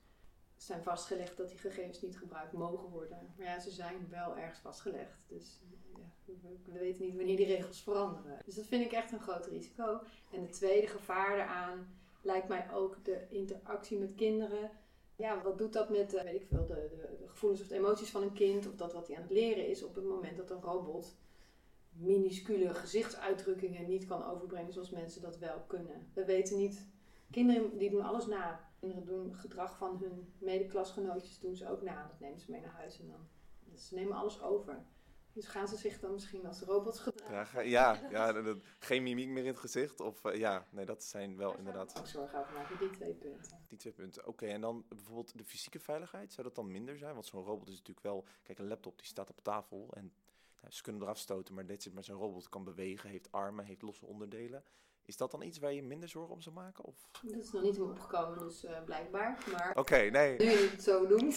zijn 0.56 0.82
vastgelegd 0.82 1.36
dat 1.36 1.48
die 1.48 1.58
gegevens 1.58 2.02
niet 2.02 2.18
gebruikt 2.18 2.52
mogen 2.52 2.88
worden. 2.88 3.32
Maar 3.36 3.46
ja, 3.46 3.60
ze 3.60 3.70
zijn 3.70 4.06
wel 4.10 4.36
ergens 4.36 4.58
vastgelegd. 4.58 5.18
Dus 5.26 5.60
ja, 5.96 6.12
we, 6.24 6.32
we 6.64 6.78
weten 6.78 7.04
niet 7.04 7.16
wanneer 7.16 7.36
die 7.36 7.46
regels 7.46 7.82
veranderen. 7.82 8.38
Dus 8.44 8.54
dat 8.54 8.66
vind 8.66 8.84
ik 8.84 8.92
echt 8.92 9.12
een 9.12 9.20
groot 9.20 9.46
risico. 9.46 10.00
En 10.32 10.42
het 10.42 10.52
tweede 10.52 10.86
gevaar 10.86 11.36
daaraan 11.36 11.98
lijkt 12.22 12.48
mij 12.48 12.72
ook 12.72 13.04
de 13.04 13.26
interactie 13.28 13.98
met 13.98 14.14
kinderen. 14.14 14.70
Ja, 15.16 15.42
wat 15.42 15.58
doet 15.58 15.72
dat 15.72 15.90
met, 15.90 16.14
eh, 16.14 16.24
weet 16.24 16.40
ik 16.40 16.46
veel, 16.46 16.66
de, 16.66 16.74
de, 16.74 17.16
de 17.18 17.28
gevoelens 17.28 17.60
of 17.60 17.68
de 17.68 17.74
emoties 17.74 18.10
van 18.10 18.22
een 18.22 18.32
kind? 18.32 18.66
Of 18.66 18.74
dat 18.74 18.92
wat 18.92 19.06
hij 19.06 19.16
aan 19.16 19.22
het 19.22 19.30
leren 19.30 19.66
is 19.68 19.82
op 19.82 19.94
het 19.94 20.04
moment 20.04 20.36
dat 20.36 20.50
een 20.50 20.60
robot 20.60 21.16
minuscule 21.96 22.74
gezichtsuitdrukkingen 22.74 23.88
niet 23.88 24.06
kan 24.06 24.24
overbrengen 24.24 24.72
zoals 24.72 24.90
mensen 24.90 25.22
dat 25.22 25.38
wel 25.38 25.60
kunnen. 25.66 26.10
We 26.14 26.24
weten 26.24 26.56
niet. 26.56 26.88
Kinderen 27.30 27.78
die 27.78 27.90
doen 27.90 28.02
alles 28.02 28.26
na. 28.26 28.72
Kinderen 28.80 29.04
doen 29.04 29.34
gedrag 29.34 29.76
van 29.76 29.98
hun 29.98 30.32
medeklasgenootjes 30.38 31.38
doen 31.38 31.56
ze 31.56 31.68
ook 31.68 31.82
na. 31.82 32.06
Dat 32.06 32.20
nemen 32.20 32.38
ze 32.40 32.50
mee 32.50 32.60
naar 32.60 32.70
huis 32.74 33.00
en 33.00 33.08
dan. 33.08 33.28
Dus 33.64 33.88
ze 33.88 33.94
nemen 33.94 34.16
alles 34.16 34.42
over. 34.42 34.84
Dus 35.32 35.46
gaan 35.46 35.68
ze 35.68 35.76
zich 35.76 36.00
dan 36.00 36.12
misschien 36.12 36.46
als 36.46 36.60
robots 36.60 37.00
gedragen? 37.00 37.34
ja, 37.34 37.44
ga- 37.44 37.60
ja, 37.60 38.32
ja 38.32 38.54
geen 38.78 39.02
mimiek 39.02 39.28
meer 39.28 39.42
in 39.42 39.48
het 39.48 39.58
gezicht. 39.58 40.00
Of 40.00 40.24
eh, 40.24 40.38
ja, 40.38 40.66
nee, 40.70 40.84
dat 40.84 41.04
zijn 41.04 41.36
wel 41.36 41.48
Daar 41.48 41.48
zou 41.48 41.52
ik 41.52 41.58
inderdaad 41.58 41.98
ook 41.98 42.06
zorgen 42.06 42.38
over 42.40 42.52
maken, 42.52 42.78
die 42.78 42.90
twee 42.90 43.14
punten. 43.14 43.58
die 43.68 43.78
twee 43.78 43.92
punten. 43.92 44.26
Oké, 44.26 44.46
en 44.46 44.60
dan 44.60 44.84
bijvoorbeeld 44.88 45.38
de 45.38 45.44
fysieke 45.44 45.78
veiligheid, 45.80 46.32
zou 46.32 46.46
dat 46.46 46.56
dan 46.56 46.70
minder 46.70 46.98
zijn? 46.98 47.12
Want 47.14 47.26
zo'n 47.26 47.44
robot 47.44 47.68
is 47.68 47.76
natuurlijk 47.76 48.06
wel, 48.06 48.24
kijk, 48.42 48.58
een 48.58 48.66
laptop 48.68 48.96
die 48.98 49.06
staat 49.06 49.30
op 49.30 49.40
tafel 49.42 49.88
en 49.94 50.12
ze 50.68 50.82
kunnen 50.82 51.02
eraf 51.02 51.18
stoten, 51.18 51.54
maar 51.54 51.66
dit 51.66 51.82
zit 51.82 51.94
maar 51.94 52.04
zo'n 52.04 52.18
robot 52.18 52.48
kan 52.48 52.64
bewegen, 52.64 53.10
heeft 53.10 53.32
armen, 53.32 53.64
heeft 53.64 53.82
losse 53.82 54.06
onderdelen. 54.06 54.64
Is 55.04 55.16
dat 55.16 55.30
dan 55.30 55.42
iets 55.42 55.58
waar 55.58 55.72
je 55.72 55.82
minder 55.82 56.08
zorgen 56.08 56.34
om 56.34 56.40
zou 56.40 56.54
maken? 56.54 56.84
Of? 56.84 57.08
Dat 57.22 57.42
is 57.42 57.52
nog 57.52 57.62
niet 57.62 57.80
opgekomen, 57.80 58.38
dus 58.38 58.64
eh, 58.64 58.82
blijkbaar. 58.84 59.44
Maar 59.52 59.72
Oké, 59.76 59.96
nee. 59.96 60.38
nu 60.38 60.44
je 60.44 60.68
het 60.70 60.82
zo 60.82 61.06
noemt, 61.06 61.36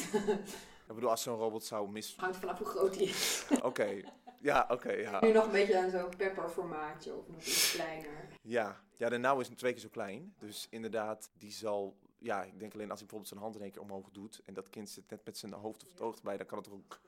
Ik 0.87 0.95
bedoel, 0.95 1.09
als 1.09 1.21
zo'n 1.21 1.37
robot 1.37 1.63
zou 1.63 1.89
mis... 1.89 2.15
hangt 2.15 2.37
vanaf 2.37 2.57
hoe 2.57 2.67
groot 2.67 2.93
die 2.93 3.07
is. 3.07 3.47
Oké, 3.63 4.01
ja, 4.39 4.65
oké, 4.69 4.91
ja. 4.91 5.19
Nu 5.19 5.31
nog 5.31 5.45
een 5.45 5.51
beetje 5.51 5.79
aan 5.79 5.89
zo'n 5.89 6.15
pepper 6.17 6.49
formaatje 6.49 7.15
of 7.15 7.27
nog 7.27 7.39
iets 7.39 7.71
kleiner. 7.71 8.27
Ja, 8.41 8.81
ja 8.97 9.09
de 9.09 9.17
nauw 9.17 9.39
is 9.39 9.47
twee 9.47 9.71
keer 9.71 9.81
zo 9.81 9.89
klein. 9.91 10.35
Dus 10.37 10.67
inderdaad, 10.69 11.29
die 11.33 11.51
zal... 11.51 11.97
Ja, 12.17 12.43
ik 12.43 12.59
denk 12.59 12.73
alleen 12.73 12.89
als 12.89 12.99
hij 12.99 13.07
bijvoorbeeld 13.07 13.27
zijn 13.27 13.39
hand 13.39 13.55
in 13.55 13.61
één 13.61 13.71
keer 13.71 13.81
omhoog 13.81 14.09
doet... 14.11 14.41
en 14.45 14.53
dat 14.53 14.69
kind 14.69 14.89
zit 14.89 15.09
net 15.09 15.25
met 15.25 15.37
zijn 15.37 15.53
hoofd 15.53 15.83
of 15.83 15.89
het 15.89 16.01
oog 16.01 16.15
erbij... 16.15 16.37
dan 16.37 16.45
kan 16.45 16.57
het 16.57 16.69
ook 16.69 16.99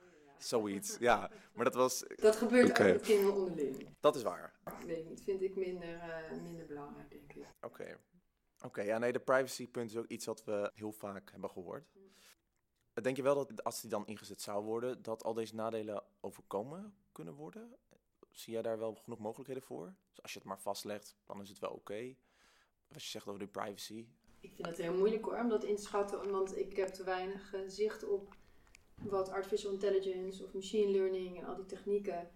zoiets. 0.44 0.96
Ja, 0.98 1.30
maar 1.54 1.64
dat 1.64 1.74
was... 1.74 2.04
Dat 2.16 2.36
gebeurt 2.36 2.70
Oké. 2.70 2.82
ook 2.82 2.92
met 2.92 3.02
kinderen 3.02 3.34
onderling. 3.34 3.96
Dat 4.00 4.16
is 4.16 4.22
waar. 4.22 4.58
Ik 4.86 5.08
niet, 5.08 5.22
vind 5.22 5.42
ik 5.42 5.56
minder, 5.56 5.98
eh, 5.98 6.40
minder 6.42 6.66
belangrijk, 6.66 7.10
denk 7.10 7.32
ik. 7.32 7.46
Oké. 7.60 7.98
Oké, 8.64 8.82
ja, 8.82 8.98
nee, 8.98 9.12
de 9.12 9.20
privacy-punt 9.20 9.90
is 9.90 9.96
ook 9.96 10.06
iets 10.06 10.26
wat 10.26 10.44
we 10.44 10.70
heel 10.74 10.92
vaak 10.92 11.30
hebben 11.30 11.50
gehoord. 11.50 11.84
Denk 13.02 13.16
je 13.16 13.22
wel 13.22 13.34
dat 13.34 13.64
als 13.64 13.80
die 13.80 13.90
dan 13.90 14.06
ingezet 14.06 14.40
zou 14.40 14.64
worden... 14.64 15.02
dat 15.02 15.24
al 15.24 15.34
deze 15.34 15.54
nadelen 15.54 16.04
overkomen 16.20 16.94
kunnen 17.12 17.34
worden? 17.34 17.76
Zie 18.30 18.52
jij 18.52 18.62
daar 18.62 18.78
wel 18.78 18.94
genoeg 18.94 19.18
mogelijkheden 19.18 19.62
voor? 19.62 19.94
Dus 20.08 20.22
als 20.22 20.32
je 20.32 20.38
het 20.38 20.48
maar 20.48 20.60
vastlegt, 20.60 21.16
dan 21.26 21.40
is 21.40 21.48
het 21.48 21.58
wel 21.58 21.70
oké. 21.70 22.14
Als 22.92 23.04
je 23.04 23.10
zegt 23.10 23.26
over 23.28 23.40
de 23.40 23.46
privacy... 23.46 24.08
Ik 24.40 24.54
vind 24.54 24.66
het 24.66 24.76
heel 24.76 24.94
moeilijk 24.94 25.24
hoor, 25.24 25.38
om 25.38 25.48
dat 25.48 25.64
in 25.64 25.76
te 25.76 25.82
schatten, 25.82 26.30
want 26.30 26.56
ik 26.56 26.76
heb 26.76 26.88
te 26.88 27.04
weinig 27.04 27.54
eh, 27.54 27.60
zicht 27.66 28.04
op 28.08 28.36
wat 29.02 29.30
artificial 29.30 29.72
intelligence 29.72 30.44
of 30.44 30.54
machine 30.54 30.90
learning 30.90 31.38
en 31.38 31.44
al 31.44 31.56
die 31.56 31.66
technieken, 31.66 32.30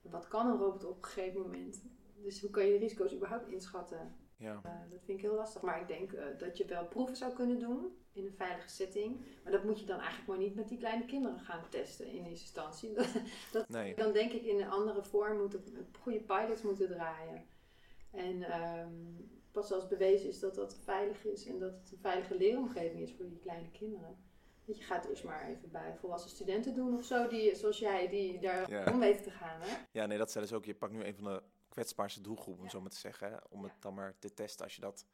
wat 0.00 0.28
kan 0.28 0.46
een 0.46 0.58
robot 0.58 0.84
op 0.84 0.96
een 0.96 1.08
gegeven 1.08 1.40
moment? 1.40 1.82
Dus 2.22 2.40
hoe 2.40 2.50
kan 2.50 2.66
je 2.66 2.72
de 2.72 2.78
risico's 2.78 3.14
überhaupt 3.14 3.48
inschatten? 3.48 4.14
Ja. 4.36 4.60
Eh, 4.64 4.90
dat 4.90 5.04
vind 5.04 5.18
ik 5.18 5.24
heel 5.24 5.34
lastig. 5.34 5.62
Maar 5.62 5.80
ik 5.80 5.88
denk 5.88 6.12
eh, 6.12 6.24
dat 6.38 6.56
je 6.56 6.64
wel 6.64 6.86
proeven 6.86 7.16
zou 7.16 7.32
kunnen 7.32 7.58
doen 7.58 7.96
in 8.12 8.24
een 8.24 8.34
veilige 8.34 8.68
setting. 8.68 9.20
Maar 9.42 9.52
dat 9.52 9.64
moet 9.64 9.80
je 9.80 9.86
dan 9.86 9.98
eigenlijk 9.98 10.28
maar 10.28 10.38
niet 10.38 10.54
met 10.54 10.68
die 10.68 10.78
kleine 10.78 11.04
kinderen 11.04 11.38
gaan 11.40 11.68
testen 11.68 12.06
in 12.06 12.24
eerste 12.24 12.44
instantie. 12.44 12.94
dat, 13.52 13.68
Nee. 13.68 13.94
dan 13.94 14.12
denk 14.12 14.32
ik 14.32 14.42
in 14.42 14.60
een 14.60 14.70
andere 14.70 15.02
vorm 15.02 15.38
moeten 15.38 15.64
goede 16.00 16.20
pilots 16.20 16.62
moeten 16.62 16.88
draaien. 16.88 17.44
En 18.10 18.42
ehm, 18.42 18.94
pas 19.52 19.72
als 19.72 19.88
bewezen 19.88 20.28
is 20.28 20.40
dat 20.40 20.54
dat 20.54 20.78
veilig 20.84 21.24
is 21.24 21.46
en 21.46 21.58
dat 21.58 21.72
het 21.72 21.92
een 21.92 21.98
veilige 22.00 22.36
leeromgeving 22.36 23.00
is 23.02 23.14
voor 23.14 23.28
die 23.28 23.38
kleine 23.38 23.70
kinderen. 23.70 24.16
Dat 24.70 24.78
je 24.78 24.84
gaat 24.84 25.04
eerst 25.06 25.24
maar 25.24 25.48
even 25.48 25.70
bij 25.70 25.96
volwassen 26.00 26.30
studenten 26.30 26.74
doen 26.74 26.96
of 26.96 27.04
zo, 27.04 27.28
die, 27.28 27.54
zoals 27.54 27.78
jij, 27.78 28.08
die 28.08 28.38
daar 28.40 28.70
Ja. 28.70 28.92
om 28.92 28.98
weten 28.98 29.22
te 29.22 29.30
gaan. 29.30 29.60
Hè? 29.60 29.76
Ja, 29.92 30.06
nee, 30.06 30.18
dat 30.18 30.30
zei 30.30 30.44
dus 30.44 30.54
ook. 30.54 30.64
Je 30.64 30.74
pakt 30.74 30.92
nu 30.92 31.04
een 31.04 31.14
van 31.14 31.24
de 31.24 31.42
kwetsbaarste 31.68 32.20
doelgroepen, 32.20 32.58
om 32.60 32.64
Ja. 32.66 32.70
zo 32.70 32.80
maar 32.80 32.90
te 32.90 32.96
zeggen. 32.98 33.30
hè, 33.30 33.36
Om 33.48 33.62
het 33.64 33.72
dan 33.80 33.94
maar 33.94 34.14
te 34.18 34.34
testen. 34.34 34.64
Als 34.64 34.74
je 34.74 34.80
dat 34.80 35.06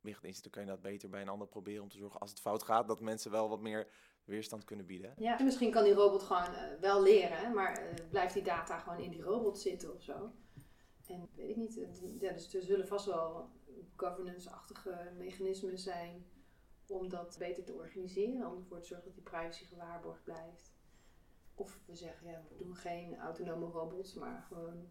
meer 0.00 0.14
gaat 0.14 0.24
inzetten, 0.24 0.50
kan 0.50 0.62
je 0.62 0.68
dat 0.68 0.80
beter 0.80 1.08
bij 1.08 1.20
een 1.20 1.28
ander 1.28 1.48
proberen. 1.48 1.82
Om 1.82 1.88
te 1.88 1.96
zorgen, 1.96 2.20
als 2.20 2.30
het 2.30 2.40
fout 2.40 2.62
gaat, 2.62 2.88
dat 2.88 3.00
mensen 3.00 3.30
wel 3.30 3.48
wat 3.48 3.60
meer 3.60 3.88
weerstand 4.24 4.64
kunnen 4.64 4.86
bieden. 4.86 5.14
Ja, 5.16 5.38
en 5.38 5.44
misschien 5.44 5.70
kan 5.70 5.84
die 5.84 5.92
robot 5.92 6.22
gewoon 6.22 6.54
eh, 6.54 6.80
wel 6.80 7.02
leren, 7.02 7.54
maar 7.54 7.72
eh, 7.78 7.94
blijft 8.10 8.34
die 8.34 8.42
data 8.42 8.78
gewoon 8.78 8.98
in 9.00 9.10
die 9.10 9.22
robot 9.22 9.58
zitten 9.58 9.94
of 9.94 10.02
zo. 10.02 10.32
En 11.06 11.28
weet 11.34 11.50
ik 11.50 11.56
niet, 11.56 11.78
eh, 11.78 12.20
ja, 12.20 12.32
dus 12.32 12.54
er 12.54 12.62
zullen 12.62 12.86
vast 12.88 13.06
wel 13.06 13.50
governance-achtige 13.96 15.10
mechanismen 15.18 15.78
zijn 15.78 16.26
om 16.90 17.08
dat 17.08 17.36
beter 17.38 17.64
te 17.64 17.72
organiseren, 17.72 18.50
om 18.50 18.56
ervoor 18.56 18.80
te 18.80 18.86
zorgen 18.86 19.06
dat 19.06 19.14
die 19.14 19.24
privacy 19.24 19.64
gewaarborgd 19.64 20.24
blijft. 20.24 20.74
Of 21.54 21.80
we 21.86 21.96
zeggen, 21.96 22.26
ja, 22.26 22.42
we 22.48 22.56
doen 22.56 22.76
geen 22.76 23.16
autonome 23.16 23.66
robots, 23.66 24.14
maar 24.14 24.42
gewoon 24.48 24.88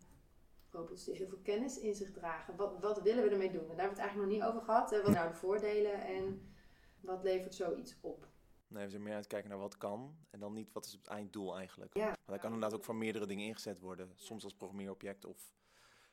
robots 0.69 1.05
die 1.05 1.15
heel 1.15 1.27
veel 1.27 1.41
kennis 1.43 1.79
in 1.79 1.95
zich 1.95 2.11
dragen. 2.11 2.55
Wat, 2.55 2.79
wat 2.79 3.01
willen 3.01 3.23
we 3.23 3.29
ermee 3.29 3.51
doen? 3.51 3.69
En 3.69 3.75
daar 3.75 3.85
hebben 3.85 3.95
we 3.95 4.01
het 4.01 4.09
eigenlijk 4.09 4.29
nog 4.29 4.39
niet 4.39 4.49
over 4.49 4.61
gehad. 4.61 4.89
Hè? 4.89 4.97
Wat 4.97 5.05
zijn 5.05 5.17
nou 5.17 5.29
de 5.29 5.39
voordelen 5.39 6.01
en 6.05 6.55
wat 6.99 7.23
levert 7.23 7.55
zoiets 7.55 7.97
op? 8.01 8.27
Nee, 8.67 8.83
we 8.83 8.89
zijn 8.89 9.03
meer 9.03 9.11
aan 9.11 9.17
het 9.17 9.27
kijken 9.27 9.49
naar 9.49 9.59
wat 9.59 9.77
kan 9.77 10.17
en 10.29 10.39
dan 10.39 10.53
niet 10.53 10.71
wat 10.71 10.85
is 10.85 10.91
het 10.91 11.07
einddoel 11.07 11.57
eigenlijk. 11.57 11.93
Ja. 11.93 12.05
Want 12.05 12.25
hij 12.25 12.37
kan 12.37 12.53
inderdaad 12.53 12.77
ook 12.77 12.85
voor 12.85 12.95
meerdere 12.95 13.25
dingen 13.25 13.45
ingezet 13.45 13.79
worden. 13.79 14.11
Soms 14.15 14.43
als 14.43 14.55
programmeerobject 14.55 15.25
of 15.25 15.53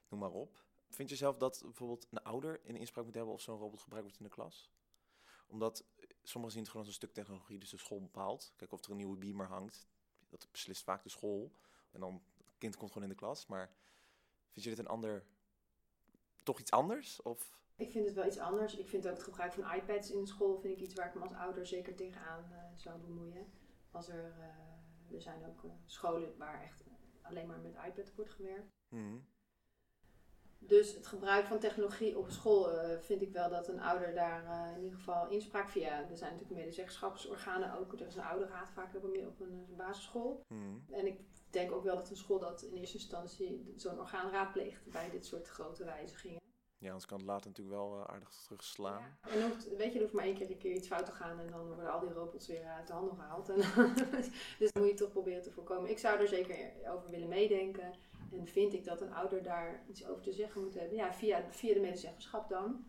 noem 0.08 0.20
maar 0.20 0.30
op. 0.30 0.64
Vind 0.88 1.08
je 1.08 1.16
zelf 1.16 1.36
dat 1.36 1.60
bijvoorbeeld 1.64 2.06
een 2.10 2.22
ouder 2.22 2.60
in 2.62 2.76
inspraak 2.76 3.04
moet 3.04 3.14
hebben 3.14 3.34
of 3.34 3.40
zo'n 3.40 3.58
robot 3.58 3.80
gebruikt 3.80 4.06
wordt 4.06 4.22
in 4.22 4.28
de 4.28 4.34
klas? 4.34 4.70
Omdat 5.52 5.84
sommigen 6.22 6.52
zien 6.52 6.62
het 6.62 6.70
gewoon 6.70 6.86
als 6.86 6.94
een 6.94 7.00
stuk 7.02 7.12
technologie, 7.14 7.58
dus 7.58 7.70
de 7.70 7.76
school 7.76 8.00
bepaalt. 8.00 8.52
Kijk 8.56 8.72
of 8.72 8.84
er 8.84 8.90
een 8.90 8.96
nieuwe 8.96 9.16
beamer 9.16 9.46
hangt. 9.46 9.86
Dat 10.28 10.48
beslist 10.50 10.82
vaak 10.82 11.02
de 11.02 11.08
school. 11.08 11.52
En 11.90 12.00
dan 12.00 12.22
het 12.44 12.58
kind 12.58 12.76
komt 12.76 12.92
gewoon 12.92 13.08
in 13.08 13.14
de 13.14 13.20
klas. 13.20 13.46
Maar 13.46 13.72
vind 14.50 14.64
je 14.64 14.70
dit 14.70 14.78
een 14.78 14.86
ander, 14.86 15.26
toch 16.42 16.60
iets 16.60 16.70
anders? 16.70 17.22
Of 17.22 17.58
Ik 17.76 17.90
vind 17.90 18.06
het 18.06 18.14
wel 18.14 18.26
iets 18.26 18.38
anders. 18.38 18.76
Ik 18.76 18.88
vind 18.88 19.06
ook 19.06 19.14
het 19.14 19.22
gebruik 19.22 19.52
van 19.52 19.74
iPads 19.74 20.10
in 20.10 20.20
de 20.20 20.26
school 20.26 20.58
vind 20.58 20.76
ik 20.76 20.84
iets 20.84 20.94
waar 20.94 21.06
ik 21.06 21.14
me 21.14 21.20
als 21.20 21.32
ouder 21.32 21.66
zeker 21.66 21.94
tegenaan 21.94 22.52
eh, 22.52 22.58
zou 22.76 23.00
bemoeien. 23.00 23.52
Als 23.90 24.08
er, 24.08 24.30
eh, 24.38 25.14
er 25.14 25.22
zijn 25.22 25.46
ook 25.46 25.64
eh, 25.64 25.70
scholen 25.86 26.36
waar 26.36 26.62
echt 26.62 26.84
alleen 27.22 27.46
maar 27.46 27.60
met 27.60 27.74
iPad 27.86 28.14
wordt 28.14 28.30
gewerkt. 28.30 28.72
Hmm. 28.88 29.26
Dus 30.66 30.94
het 30.94 31.06
gebruik 31.06 31.46
van 31.46 31.58
technologie 31.58 32.18
op 32.18 32.30
school 32.30 32.70
eh, 32.70 33.00
vind 33.00 33.22
ik 33.22 33.32
wel 33.32 33.50
dat 33.50 33.68
een 33.68 33.80
ouder 33.80 34.14
daar 34.14 34.44
eh, 34.44 34.76
in 34.76 34.82
ieder 34.82 34.98
geval 34.98 35.28
inspraak 35.28 35.68
via. 35.68 36.08
Er 36.10 36.16
zijn 36.16 36.32
natuurlijk 36.32 36.60
medezeggenschapsorganen 36.60 37.78
ook. 37.78 37.92
Er 37.92 38.06
is 38.06 38.16
een 38.16 38.22
ouderraad 38.22 38.70
vaak 38.70 38.94
op 38.94 39.02
een, 39.02 39.26
op 39.26 39.40
een 39.40 39.66
eh, 39.70 39.76
basisschool. 39.76 40.44
Hmm. 40.46 40.84
En 40.90 41.06
ik 41.06 41.20
denk 41.50 41.72
ook 41.72 41.84
wel 41.84 41.96
dat 41.96 42.10
een 42.10 42.16
school 42.16 42.38
dat 42.38 42.62
in 42.62 42.76
eerste 42.76 42.96
instantie 42.96 43.72
zo'n 43.76 43.98
orgaan 43.98 44.30
raadpleegt 44.30 44.90
bij 44.90 45.10
dit 45.10 45.26
soort 45.26 45.48
grote 45.48 45.84
wijzigingen. 45.84 46.40
Ja, 46.78 46.88
anders 46.88 47.06
kan 47.06 47.18
het 47.18 47.26
later 47.26 47.46
natuurlijk 47.46 47.76
wel 47.76 48.06
aardig 48.06 48.28
terugslaan. 48.28 49.02
Ja. 49.22 49.30
En 49.30 49.42
hoeft, 49.42 49.76
weet 49.76 49.92
je, 49.92 49.94
er 49.94 50.00
hoeft 50.00 50.12
maar 50.14 50.24
één 50.24 50.34
keer, 50.34 50.50
een 50.50 50.58
keer 50.58 50.74
iets 50.74 50.86
fout 50.86 51.06
te 51.06 51.12
gaan 51.12 51.38
en 51.38 51.50
dan 51.50 51.66
worden 51.66 51.92
al 51.92 52.00
die 52.00 52.12
robots 52.12 52.46
weer 52.46 52.64
uit 52.64 52.86
de 52.86 52.92
handel 52.92 53.14
gehaald. 53.14 53.48
En 53.48 53.56
dus 54.58 54.72
dat 54.72 54.82
moet 54.82 54.88
je 54.88 54.94
toch 54.94 55.10
proberen 55.10 55.42
te 55.42 55.50
voorkomen. 55.50 55.90
Ik 55.90 55.98
zou 55.98 56.20
er 56.20 56.28
zeker 56.28 56.56
over 56.88 57.10
willen 57.10 57.28
meedenken. 57.28 57.94
En 58.32 58.46
vind 58.46 58.72
ik 58.72 58.84
dat 58.84 59.00
een 59.00 59.12
ouder 59.12 59.42
daar 59.42 59.84
iets 59.88 60.06
over 60.06 60.22
te 60.22 60.32
zeggen 60.32 60.62
moet 60.62 60.74
hebben. 60.74 60.96
Ja, 60.96 61.12
via, 61.12 61.52
via 61.52 61.74
de 61.74 61.80
medezeggenschap 61.80 62.48
dan. 62.48 62.86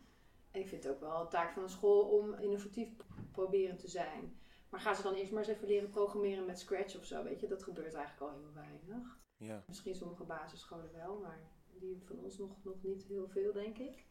En 0.52 0.60
ik 0.60 0.68
vind 0.68 0.84
het 0.84 0.94
ook 0.94 1.00
wel 1.00 1.22
een 1.22 1.30
taak 1.30 1.54
van 1.54 1.64
een 1.64 1.70
school 1.70 2.10
om 2.10 2.34
innovatief 2.34 2.90
proberen 3.32 3.78
te 3.78 3.88
zijn. 3.88 4.38
Maar 4.70 4.80
gaan 4.80 4.96
ze 4.96 5.02
dan 5.02 5.14
eerst 5.14 5.32
maar 5.32 5.44
eens 5.44 5.52
even 5.52 5.68
leren 5.68 5.90
programmeren 5.90 6.46
met 6.46 6.60
Scratch 6.60 6.98
of 6.98 7.06
zo, 7.06 7.24
weet 7.24 7.40
je? 7.40 7.48
Dat 7.48 7.64
gebeurt 7.64 7.94
eigenlijk 7.94 8.32
al 8.32 8.40
heel 8.40 8.54
weinig. 8.54 9.20
Ja. 9.38 9.64
Misschien 9.68 9.96
sommige 9.96 10.24
basisscholen 10.24 10.92
wel, 10.94 11.20
maar 11.20 11.52
die 11.80 12.04
van 12.06 12.20
ons 12.20 12.38
nog, 12.38 12.64
nog 12.64 12.84
niet 12.84 13.04
heel 13.04 13.28
veel, 13.28 13.54
denk 13.54 13.78
ik. 13.78 14.06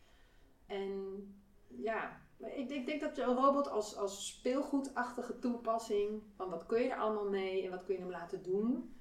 En 0.67 1.27
ja, 1.69 2.21
ik, 2.39 2.71
ik 2.71 2.87
denk 2.87 3.01
dat 3.01 3.19
een 3.19 3.35
robot 3.35 3.69
als, 3.69 3.97
als 3.97 4.27
speelgoedachtige 4.27 5.39
toepassing, 5.39 6.23
van 6.37 6.51
wat 6.51 6.67
kun 6.67 6.83
je 6.83 6.91
er 6.91 6.99
allemaal 6.99 7.29
mee 7.29 7.65
en 7.65 7.71
wat 7.71 7.85
kun 7.85 7.95
je 7.95 8.01
hem 8.01 8.11
laten 8.11 8.43
doen, 8.43 8.95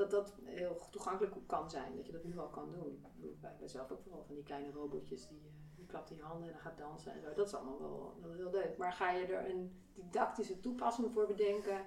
dat 0.00 0.10
dat 0.10 0.34
heel 0.44 0.76
toegankelijk 0.90 1.34
kan 1.46 1.70
zijn. 1.70 1.96
Dat 1.96 2.06
je 2.06 2.12
dat 2.12 2.24
nu 2.24 2.38
al 2.38 2.48
kan 2.48 2.72
doen. 2.72 3.04
Ik 3.20 3.40
wij 3.58 3.68
zelf 3.68 3.90
ook 3.90 4.02
vooral 4.02 4.24
van 4.24 4.34
die 4.34 4.44
kleine 4.44 4.70
robotjes 4.72 5.28
die, 5.28 5.38
eh, 5.46 5.52
die 5.76 5.86
klapt 5.86 6.10
in 6.10 6.16
je 6.16 6.22
handen 6.22 6.46
en 6.46 6.52
dan 6.52 6.62
gaat 6.62 6.78
dansen 6.78 7.12
en 7.12 7.20
zo. 7.20 7.34
Dat 7.34 7.46
is 7.46 7.54
allemaal 7.54 7.78
wel, 7.80 8.16
wel 8.20 8.32
heel 8.32 8.50
leuk. 8.50 8.76
Maar 8.76 8.92
ga 8.92 9.10
je 9.10 9.26
er 9.26 9.50
een 9.50 9.82
didactische 9.94 10.60
toepassing 10.60 11.12
voor 11.12 11.26
bedenken, 11.26 11.86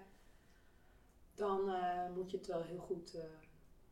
dan 1.33 1.69
eh, 1.69 2.09
moet 2.13 2.31
je 2.31 2.37
het 2.37 2.47
wel 2.47 2.61
heel 2.61 2.79
goed... 2.79 3.13
eh, 3.13 3.23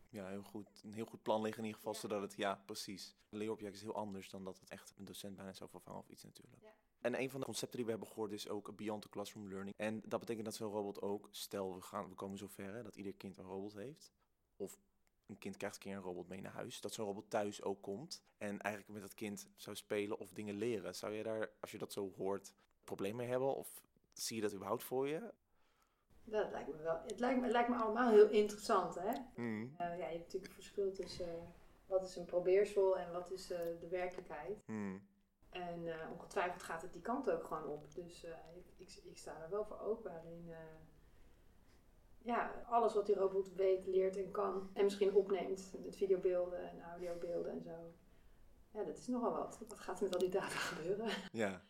Ja, 0.10 0.28
heel 0.28 0.44
goed. 0.44 0.82
Een 0.84 0.94
heel 0.94 1.06
goed 1.06 1.22
plan 1.22 1.42
liggen 1.42 1.60
in 1.64 1.68
ieder 1.68 1.82
geval, 1.82 1.94
Ja. 1.94 2.00
zodat 2.00 2.22
het, 2.22 2.34
ja, 2.36 2.62
precies. 2.66 3.16
Een 3.30 3.38
leerobject 3.38 3.76
is 3.76 3.82
heel 3.82 3.96
anders 3.96 4.30
dan 4.30 4.44
dat 4.44 4.60
het 4.60 4.70
echt 4.70 4.94
een 4.98 5.06
docent 5.06 5.36
bijna 5.36 5.54
zou 5.54 5.70
vervangen 5.70 6.00
of 6.00 6.10
iets 6.10 6.24
natuurlijk. 6.24 6.62
Ja. 6.64 6.70
En 7.02 7.20
een 7.20 7.30
van 7.30 7.40
de 7.40 7.46
concepten 7.46 7.76
die 7.78 7.86
we 7.86 7.92
hebben 7.92 8.10
gehoord 8.10 8.32
is 8.32 8.50
ook 8.50 8.76
beyond 8.76 9.02
the 9.02 9.10
classroom 9.10 9.48
learning. 9.48 9.76
En 9.78 10.02
dat 10.06 10.20
betekent 10.20 10.46
dat 10.46 10.56
zo'n 10.56 10.72
robot 10.72 11.02
ook, 11.02 11.28
stel 11.32 11.76
we, 11.76 11.82
gaan, 11.82 12.10
we 12.10 12.16
komen 12.16 12.38
zover 12.38 12.74
hè, 12.74 12.84
dat 12.84 12.96
ieder 12.96 13.14
kind 13.14 13.38
een 13.38 13.46
robot 13.46 13.74
heeft. 13.74 14.12
Of 14.56 14.80
een 15.26 15.38
kind 15.38 15.58
krijgt 15.58 15.76
een 15.76 15.82
keer 15.82 15.96
een 15.96 16.02
robot 16.02 16.28
mee 16.28 16.42
naar 16.42 16.52
huis. 16.52 16.82
Dat 16.82 16.94
zo'n 16.94 17.06
robot 17.06 17.30
thuis 17.30 17.64
ook 17.64 17.82
komt. 17.82 18.24
En 18.38 18.62
eigenlijk 18.62 18.94
met 18.94 19.02
dat 19.02 19.14
kind 19.14 19.48
zou 19.56 19.76
spelen 19.76 20.20
of 20.20 20.34
dingen 20.34 20.56
leren. 20.56 20.96
Zou 20.96 21.14
je 21.14 21.24
daar, 21.24 21.50
als 21.60 21.72
je 21.72 21.78
dat 21.78 21.94
zo 21.94 22.14
hoort, 22.18 22.54
probleem 22.84 23.16
mee 23.16 23.28
hebben? 23.28 23.56
Of 23.56 23.84
zie 24.14 24.36
je 24.36 24.42
dat 24.42 24.54
überhaupt 24.54 24.84
voor 24.84 25.08
je? 25.08 25.34
Dat 26.24 26.52
lijkt 26.52 26.68
me 26.68 26.82
wel. 26.84 27.02
Het 27.08 27.20
lijkt 27.20 27.38
me, 27.38 27.44
het 27.44 27.52
lijkt 27.52 27.70
me 27.70 27.76
allemaal 27.76 28.12
heel 28.12 28.30
interessant, 28.30 28.96
hè? 28.96 29.12
Hmm. 29.36 29.74
Eh, 29.78 29.88
ja, 29.88 29.94
je 29.94 30.02
hebt 30.02 30.24
natuurlijk 30.24 30.48
een 30.48 30.54
verschil 30.54 30.92
tussen 30.92 31.30
eh, 31.30 31.44
wat 31.86 32.04
is 32.04 32.16
een 32.16 32.26
probeersel 32.26 32.98
en 32.98 33.12
wat 33.12 33.32
is 33.32 33.52
eh, 33.52 33.60
de 33.80 33.88
werkelijkheid. 33.88 34.64
Hmm. 34.66 35.10
En 35.52 35.88
eh, 35.88 36.12
ongetwijfeld 36.12 36.64
gaat 36.64 36.82
het 36.82 36.94
die 36.94 37.02
kant 37.02 37.30
ook 37.32 37.44
gewoon 37.46 37.68
op. 37.68 37.94
Dus 37.96 38.24
eh, 38.24 38.32
ik, 38.56 38.66
ik, 38.78 39.02
ik 39.04 39.18
sta 39.18 39.42
er 39.42 39.50
wel 39.50 39.66
voor 39.66 39.80
open. 39.80 40.12
Alleen, 40.20 40.46
eh, 40.50 40.58
ja, 42.18 42.64
alles 42.70 42.94
wat 42.94 43.06
die 43.06 43.16
robot 43.16 43.54
weet, 43.54 43.86
leert 43.88 44.18
en 44.18 44.32
kan. 44.32 44.70
En 44.74 44.84
misschien 44.84 45.14
opneemt 45.14 45.74
met 45.84 45.96
videobeelden 45.96 46.70
en 46.70 46.82
audiobeelden 46.82 47.52
en 47.52 47.62
zo. 47.62 47.94
Ja, 48.74 48.84
dat 48.84 48.98
is 48.98 49.08
nogal 49.08 49.32
wat. 49.32 49.60
Wat 49.68 49.80
gaat 49.80 49.98
er 49.98 50.04
met 50.04 50.14
al 50.14 50.20
die 50.20 50.30
data 50.30 50.48
gebeuren? 50.72 51.10
Ja. 51.32 51.62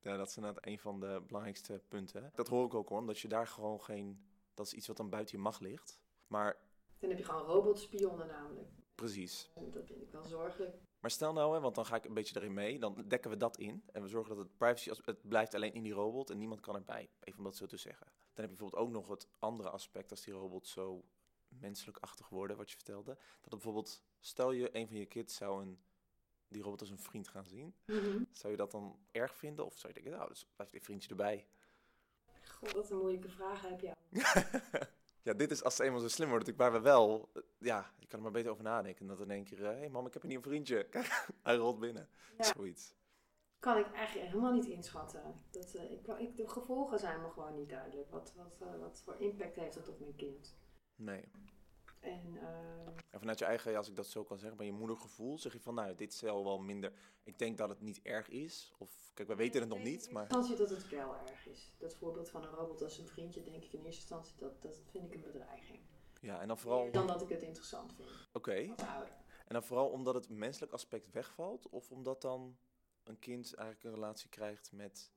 ja, 0.00 0.16
dat 0.16 0.28
is 0.28 0.36
inderdaad 0.36 0.66
een 0.66 0.78
van 0.78 1.00
de 1.00 1.22
belangrijkste 1.26 1.82
punten. 1.88 2.30
Dat 2.34 2.48
hoor 2.48 2.66
ik 2.66 2.74
ook 2.74 2.88
hoor, 2.88 2.98
omdat 2.98 3.18
je 3.18 3.28
daar 3.28 3.46
gewoon 3.46 3.82
geen... 3.82 4.26
Dat 4.54 4.66
is 4.66 4.72
iets 4.72 4.86
wat 4.86 4.96
dan 4.96 5.10
buiten 5.10 5.36
je 5.36 5.42
macht 5.42 5.60
ligt. 5.60 6.00
Maar 6.26 6.56
Dan 6.98 7.08
heb 7.08 7.18
je 7.18 7.24
gewoon 7.24 7.42
robotspionnen 7.46 8.26
namelijk. 8.26 8.68
precies. 8.94 9.50
Dat 9.54 9.86
vind 9.86 10.02
ik 10.02 10.10
wel 10.10 10.24
zorgelijk. 10.24 10.76
Maar 11.00 11.10
stel 11.10 11.32
nou, 11.32 11.54
hè, 11.54 11.60
want 11.60 11.74
dan 11.74 11.86
ga 11.86 11.96
ik 11.96 12.04
een 12.04 12.14
beetje 12.14 12.36
erin 12.36 12.54
mee. 12.54 12.78
Dan 12.78 13.04
dekken 13.06 13.30
we 13.30 13.36
dat 13.36 13.58
in. 13.58 13.82
En 13.92 14.02
we 14.02 14.08
zorgen 14.08 14.36
dat 14.36 14.44
het 14.44 14.56
privacy... 14.56 14.88
Als, 14.88 15.00
het 15.04 15.28
blijft 15.28 15.54
alleen 15.54 15.74
in 15.74 15.82
die 15.82 15.92
robot 15.92 16.30
en 16.30 16.38
niemand 16.38 16.60
kan 16.60 16.74
erbij. 16.74 17.10
Even 17.20 17.38
om 17.38 17.44
dat 17.44 17.56
zo 17.56 17.66
te 17.66 17.76
zeggen. 17.76 18.06
Dan 18.06 18.44
heb 18.44 18.44
je 18.44 18.56
bijvoorbeeld 18.56 18.82
ook 18.82 18.90
nog 18.90 19.08
het 19.08 19.28
andere 19.38 19.70
aspect... 19.70 20.10
als 20.10 20.24
die 20.24 20.34
robots 20.34 20.70
zo 20.70 21.04
menselijkachtig 21.48 22.28
worden, 22.28 22.56
wat 22.56 22.70
je 22.70 22.76
vertelde. 22.76 23.18
Dat 23.40 23.50
bijvoorbeeld... 23.50 24.02
Stel 24.20 24.52
je, 24.52 24.76
een 24.76 24.86
van 24.88 24.96
je 24.96 25.06
kids 25.06 25.34
zou 25.34 25.62
een, 25.62 25.80
die 26.48 26.62
robot 26.62 26.80
als 26.80 26.90
een 26.90 26.98
vriend 26.98 27.28
gaan 27.28 27.46
zien. 27.46 27.74
Zou 28.32 28.52
je 28.52 28.56
dat 28.56 28.70
dan 28.70 28.98
erg 29.10 29.36
vinden? 29.36 29.64
Of 29.64 29.78
zou 29.78 29.92
je 29.94 30.00
denken, 30.00 30.18
nou, 30.18 30.28
dus 30.32 30.46
blijft 30.54 30.72
die 30.72 30.82
vriendje 30.82 31.10
erbij? 31.10 31.46
God, 32.44 32.72
wat 32.72 32.90
een 32.90 32.98
moeilijke 32.98 33.30
vraag 33.30 33.60
heb 33.60 33.80
je. 33.80 33.94
ja, 35.28 35.34
dit 35.34 35.50
is 35.50 35.64
als 35.64 35.76
ze 35.76 35.84
eenmaal 35.84 36.00
zo 36.00 36.08
slim 36.08 36.28
natuurlijk 36.28 36.58
waar 36.58 36.72
we 36.72 36.80
wel, 36.80 37.30
eh, 37.34 37.42
ja, 37.58 37.92
je 37.98 38.06
kan 38.06 38.18
er 38.18 38.24
maar 38.24 38.32
beter 38.32 38.50
over 38.50 38.64
nadenken. 38.64 39.06
Dat 39.06 39.20
in 39.20 39.30
één 39.30 39.44
keer, 39.44 39.58
hé 39.58 39.64
hey 39.64 39.88
mam, 39.88 40.06
ik 40.06 40.12
heb 40.12 40.22
een 40.22 40.28
nieuw 40.28 40.42
vriendje. 40.42 40.84
Kijk, 40.84 41.26
hij 41.42 41.56
rolt 41.56 41.78
binnen. 41.78 42.08
Ja. 42.38 42.44
Zoiets. 42.44 42.96
Kan 43.58 43.78
ik 43.78 43.92
eigenlijk 43.92 44.28
helemaal 44.28 44.52
niet 44.52 44.66
inschatten. 44.66 45.34
Dat, 45.50 45.74
eh, 45.74 45.90
ik, 45.90 46.06
ik, 46.06 46.36
de 46.36 46.48
gevolgen 46.48 46.98
zijn 46.98 47.22
me 47.22 47.30
gewoon 47.30 47.54
niet 47.54 47.68
duidelijk. 47.68 48.10
Wat, 48.10 48.32
wat, 48.36 48.60
eh, 48.60 48.80
wat 48.80 49.02
voor 49.04 49.16
impact 49.18 49.56
heeft 49.56 49.74
dat 49.74 49.88
op 49.88 50.00
mijn 50.00 50.16
kind? 50.16 50.56
Nee. 50.94 51.24
En 52.00 52.36
eh, 52.36 52.86
En 53.10 53.18
vanuit 53.18 53.38
je 53.38 53.44
eigen, 53.44 53.76
als 53.76 53.88
ik 53.88 53.96
dat 53.96 54.06
zo 54.06 54.24
kan 54.24 54.38
zeggen, 54.38 54.56
bij 54.56 54.66
je 54.66 54.72
moedergevoel, 54.72 55.38
zeg 55.38 55.52
je 55.52 55.60
van, 55.60 55.74
nou, 55.74 55.94
dit 55.94 56.12
is 56.12 56.20
wel 56.20 56.58
minder. 56.58 56.92
Ik 57.22 57.38
denk 57.38 57.58
dat 57.58 57.68
het 57.68 57.80
niet 57.80 58.00
erg 58.02 58.28
is. 58.28 58.74
Of, 58.78 59.10
kijk, 59.14 59.28
we 59.28 59.34
weten 59.34 59.60
het 59.60 59.68
nog 59.68 59.82
niet, 59.82 60.10
maar... 60.10 60.30
In 60.30 60.36
eerste 60.36 60.52
instantie 60.52 60.76
dat 60.76 60.82
het 60.82 60.88
wel 60.88 61.16
erg 61.26 61.46
is. 61.46 61.72
Dat 61.78 61.94
voorbeeld 61.94 62.30
van 62.30 62.42
een 62.42 62.50
robot 62.50 62.82
als 62.82 62.98
een 62.98 63.08
vriendje, 63.08 63.42
denk 63.42 63.64
ik 63.64 63.72
in 63.72 63.84
eerste 63.84 64.00
instantie, 64.00 64.36
dat, 64.36 64.62
dat 64.62 64.80
vind 64.90 65.04
ik 65.04 65.14
een 65.14 65.32
bedreiging. 65.32 65.80
Ja, 66.20 66.40
en 66.40 66.48
dan 66.48 66.58
vooral, 66.58 66.90
Dan 66.90 67.06
dat 67.06 67.22
ik 67.22 67.28
het 67.28 67.42
interessant 67.42 67.94
vind 67.94 68.08
oké. 68.32 68.74
En 69.46 69.54
dan 69.54 69.62
vooral 69.62 69.88
omdat 69.88 70.14
het 70.14 70.28
menselijk 70.28 70.72
aspect 70.72 71.10
wegvalt, 71.10 71.68
of 71.68 71.90
omdat 71.90 72.22
dan 72.22 72.56
een 73.04 73.18
kind 73.18 73.54
eigenlijk 73.54 73.88
een 73.88 73.94
relatie 73.94 74.28
krijgt 74.28 74.72
met 74.72 75.12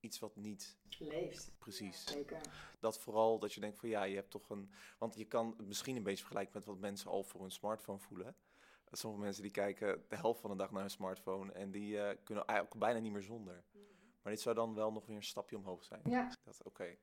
iets 0.00 0.18
wat 0.18 0.36
niet 0.36 0.78
Leeft. 0.98 1.52
precies. 1.58 2.04
Zeker. 2.04 2.40
dat 2.80 2.98
vooral 2.98 3.38
dat 3.38 3.52
je 3.52 3.60
denkt 3.60 3.78
van 3.78 3.88
ja, 3.88 4.02
je 4.02 4.14
hebt 4.14 4.30
toch 4.30 4.50
een. 4.50 4.70
Want 4.98 5.14
je 5.16 5.24
kan 5.24 5.54
het 5.56 5.66
misschien 5.66 5.96
een 5.96 6.02
beetje 6.02 6.24
vergelijken 6.24 6.52
met 6.54 6.64
wat 6.64 6.78
mensen 6.78 7.10
al 7.10 7.22
voor 7.24 7.40
hun 7.40 7.50
smartphone 7.50 7.98
voelen. 7.98 8.36
Sommige 8.92 9.22
mensen 9.22 9.42
die 9.42 9.50
kijken 9.50 10.04
de 10.08 10.16
helft 10.16 10.40
van 10.40 10.50
de 10.50 10.56
dag 10.56 10.70
naar 10.70 10.80
hun 10.80 10.90
smartphone 10.90 11.52
en 11.52 11.70
die 11.70 12.00
eh, 12.00 12.16
kunnen 12.24 12.44
eigenlijk 12.46 12.80
bijna 12.80 12.98
niet 12.98 13.12
meer 13.12 13.22
zonder. 13.22 13.64
Maar 14.22 14.32
dit 14.32 14.40
zou 14.40 14.54
dan 14.54 14.74
wel 14.74 14.92
nog 14.92 15.06
weer 15.06 15.16
een 15.16 15.22
stapje 15.22 15.56
omhoog 15.56 15.84
zijn. 15.84 16.00
Ja. 16.04 16.36
Dat 16.44 16.62
oké. 16.62 16.96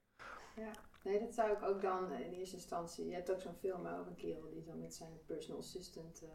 Ja, 0.56 0.72
nee, 1.04 1.20
dat 1.20 1.34
zou 1.34 1.52
ik 1.52 1.62
ook 1.62 1.82
dan 1.82 2.12
in 2.12 2.34
eerste 2.34 2.56
instantie. 2.56 3.06
Je 3.06 3.14
hebt 3.14 3.32
ook 3.32 3.42
zo'n 3.42 3.56
film 3.56 3.88
over 3.88 4.08
een 4.08 4.16
kerel 4.16 4.50
die 4.50 4.64
dan 4.64 4.80
met 4.80 4.94
zijn 4.96 5.20
personal 5.26 5.60
assistant, 5.60 6.22
eh 6.22 6.30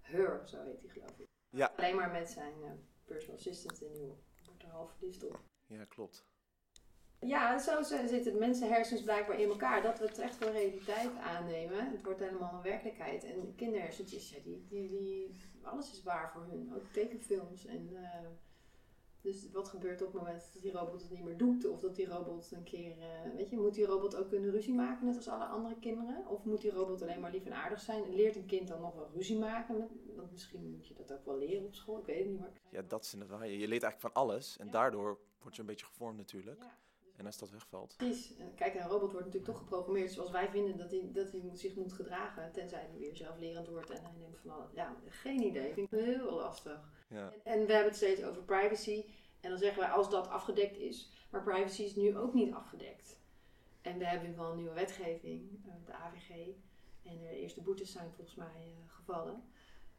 Her, 0.00 0.48
zo 0.48 0.64
heet 0.64 0.80
hij 0.80 0.90
geloof 0.90 1.18
ik. 1.18 1.28
Ja. 1.50 1.72
Alleen 1.76 1.96
maar 1.96 2.10
met 2.10 2.30
zijn 2.30 2.62
eh, 2.62 2.70
personal 3.04 3.36
assistant 3.36 3.82
en 3.82 3.92
die 3.92 4.14
wordt 4.46 4.62
er 4.62 4.68
half 4.68 4.92
verliefd 4.92 5.24
op. 5.24 5.40
Ja, 5.66 5.84
klopt. 5.84 6.24
Ja, 7.20 7.58
zo 7.58 7.82
zitten 7.82 8.38
mensenhersens 8.38 9.02
blijkbaar 9.02 9.40
in 9.40 9.48
elkaar. 9.48 9.82
Dat 9.82 9.98
we 9.98 10.06
het 10.06 10.18
echt 10.18 10.36
voor 10.36 10.50
realiteit 10.50 11.16
aannemen. 11.16 11.90
Het 11.90 12.02
wordt 12.04 12.20
helemaal 12.20 12.54
een 12.54 12.62
werkelijkheid. 12.62 13.24
En 13.24 13.54
kinderhersentjes, 13.56 14.30
ja, 14.30 14.38
die, 14.42 14.64
die, 14.68 14.88
die, 14.88 15.34
alles 15.62 15.92
is 15.92 16.02
waar 16.02 16.30
voor 16.30 16.42
hun. 16.50 16.72
Ook 16.74 16.86
tekenfilms 16.92 17.64
en... 17.66 17.88
eh, 17.96 18.28
Dus 19.20 19.50
wat 19.52 19.68
gebeurt 19.68 20.02
op 20.02 20.12
het 20.12 20.22
moment 20.22 20.50
dat 20.52 20.62
die 20.62 20.72
robot 20.72 21.02
het 21.02 21.10
niet 21.10 21.24
meer 21.24 21.36
doet? 21.36 21.66
Of 21.66 21.80
dat 21.80 21.96
die 21.96 22.06
robot 22.08 22.50
een 22.52 22.62
keer, 22.64 22.92
eh, 22.98 23.34
weet 23.36 23.50
je, 23.50 23.56
moet 23.56 23.74
die 23.74 23.86
robot 23.86 24.16
ook 24.16 24.28
kunnen 24.28 24.50
ruzie 24.50 24.74
maken, 24.74 25.06
net 25.06 25.16
als 25.16 25.28
alle 25.28 25.44
andere 25.44 25.78
kinderen? 25.78 26.26
Of 26.28 26.44
moet 26.44 26.60
die 26.60 26.70
robot 26.70 27.02
alleen 27.02 27.20
maar 27.20 27.30
lief 27.30 27.44
en 27.46 27.52
aardig 27.52 27.80
zijn? 27.80 28.14
Leert 28.14 28.36
een 28.36 28.46
kind 28.46 28.68
dan 28.68 28.80
nog 28.80 28.94
wel 28.94 29.10
ruzie 29.14 29.38
maken? 29.38 29.78
Met, 29.78 29.90
want 30.16 30.32
misschien 30.32 30.70
moet 30.70 30.86
je 30.86 30.94
dat 30.94 31.12
ook 31.12 31.24
wel 31.24 31.38
leren 31.38 31.64
op 31.66 31.74
school, 31.74 31.98
ik 31.98 32.06
weet 32.06 32.18
het 32.18 32.26
niet. 32.28 32.40
Maar... 32.40 32.52
Ja, 32.70 32.82
dat 32.82 33.04
is 33.04 33.12
inderdaad 33.12 33.40
je 33.40 33.46
leert 33.68 33.82
eigenlijk 33.82 34.00
van 34.00 34.12
alles 34.12 34.56
en 34.58 34.70
daardoor 34.70 35.18
wordt 35.46 35.56
je 35.56 35.62
een 35.62 35.68
beetje 35.68 35.86
gevormd 35.86 36.16
natuurlijk. 36.16 36.62
Ja. 36.62 36.78
En 37.16 37.26
als 37.26 37.38
dat 37.38 37.50
wegvalt. 37.50 37.94
Precies. 37.96 38.36
En 38.36 38.54
Kijk, 38.54 38.74
een 38.74 38.80
robot 38.88 39.12
wordt 39.12 39.26
natuurlijk 39.26 39.44
toch 39.52 39.58
geprogrammeerd 39.58 40.12
zoals 40.12 40.30
wij 40.30 40.48
vinden 40.48 40.76
dat 40.76 40.90
hij, 40.90 41.10
dat 41.12 41.30
hij 41.32 41.40
moet- 41.40 41.58
zich 41.58 41.74
moet 41.74 41.92
gedragen. 41.92 42.52
Tenzij 42.52 42.86
hij 42.90 42.98
weer 42.98 43.16
zelflerend 43.16 43.68
wordt 43.68 43.90
en 43.90 44.02
hij 44.02 44.12
neemt 44.18 44.38
van 44.38 44.50
alles. 44.50 44.72
Ja, 44.72 44.96
geen 45.08 45.42
idee. 45.42 45.72
Vind 45.72 45.92
ik 45.92 45.98
heel 46.00 46.32
lastig. 46.34 46.90
Ja. 47.08 47.32
En, 47.32 47.52
en 47.52 47.66
we 47.66 47.72
hebben 47.72 47.84
het 47.92 47.96
steeds 47.96 48.22
over 48.22 48.42
privacy. 48.42 49.04
En 49.40 49.50
dan 49.50 49.58
zeggen 49.58 49.80
wij 49.82 49.90
als 49.90 50.10
dat 50.10 50.28
afgedekt 50.28 50.76
is. 50.76 51.10
Maar 51.30 51.42
privacy 51.42 51.82
is 51.82 51.94
nu 51.96 52.16
ook 52.16 52.34
niet 52.34 52.52
afgedekt. 52.54 53.20
En 53.80 53.98
we 53.98 54.06
hebben 54.06 54.36
wel 54.36 54.50
een 54.50 54.56
nieuwe 54.56 54.72
wetgeving, 54.74 55.66
eh, 55.66 55.72
de 55.84 55.92
AVG. 55.92 56.30
En 57.02 57.18
de 57.18 57.28
eerste 57.30 57.62
boetes 57.62 57.92
zijn 57.92 58.12
volgens 58.12 58.36
mij 58.36 58.46
eh, 58.76 58.92
gevallen. 58.92 59.44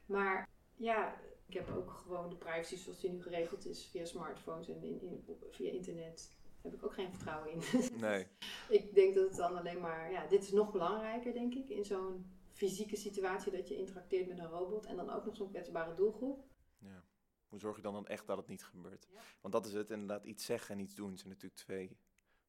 Maar 0.06 0.50
ja, 0.76 1.16
ik 1.48 1.54
heb 1.54 1.70
ook 1.70 1.92
gewoon 1.92 2.30
de 2.30 2.36
privacy 2.36 2.76
zoals 2.76 3.00
die 3.00 3.12
nu 3.12 3.22
geregeld 3.22 3.66
is 3.66 3.86
via 3.86 4.06
smartphones 4.06 4.68
en 4.68 4.84
in, 4.84 5.02
in, 5.02 5.26
via 5.52 5.72
internet. 5.72 6.36
Heb 6.62 6.74
ik 6.74 6.84
ook 6.84 6.94
geen 6.94 7.10
vertrouwen 7.10 7.52
in. 7.52 7.62
Nee. 8.00 8.28
ik 8.70 8.94
denk 8.94 9.16
dat 9.16 9.28
het 9.28 9.38
dan 9.38 9.58
alleen 9.58 9.80
maar, 9.80 10.12
ja, 10.12 10.28
dit 10.28 10.44
is 10.44 10.52
nog 10.52 10.72
belangrijker 10.72 11.34
denk 11.34 11.54
ik. 11.54 11.70
In 11.70 11.86
zo'n 11.86 12.32
fysieke 12.52 12.96
situatie 12.96 13.52
dat 13.52 13.68
je 13.68 13.78
interacteert 13.78 14.28
met 14.28 14.40
een 14.40 14.50
robot. 14.50 14.86
En 14.86 14.96
dan 14.96 15.10
ook 15.10 15.26
nog 15.26 15.36
zo'n 15.36 15.50
kwetsbare 15.50 15.96
doelgroep. 15.96 16.44
Ja. 16.78 17.04
Hoe 17.48 17.60
zorg 17.60 17.76
je 17.76 17.82
dan, 17.82 17.94
dan 17.94 18.08
echt 18.08 18.28
dat 18.28 18.38
het 18.38 18.48
niet 18.48 18.64
gebeurt? 18.64 19.08
Ja. 19.14 19.20
Want 19.42 19.54
dat 19.54 19.66
is 19.66 19.74
het, 19.74 19.92
inderdaad, 19.92 20.24
iets 20.24 20.46
zeggen 20.46 20.76
en 20.76 20.82
iets 20.82 20.96
doen 20.96 21.18
zijn 21.18 21.30
natuurlijk 21.30 21.62
twee 21.62 21.98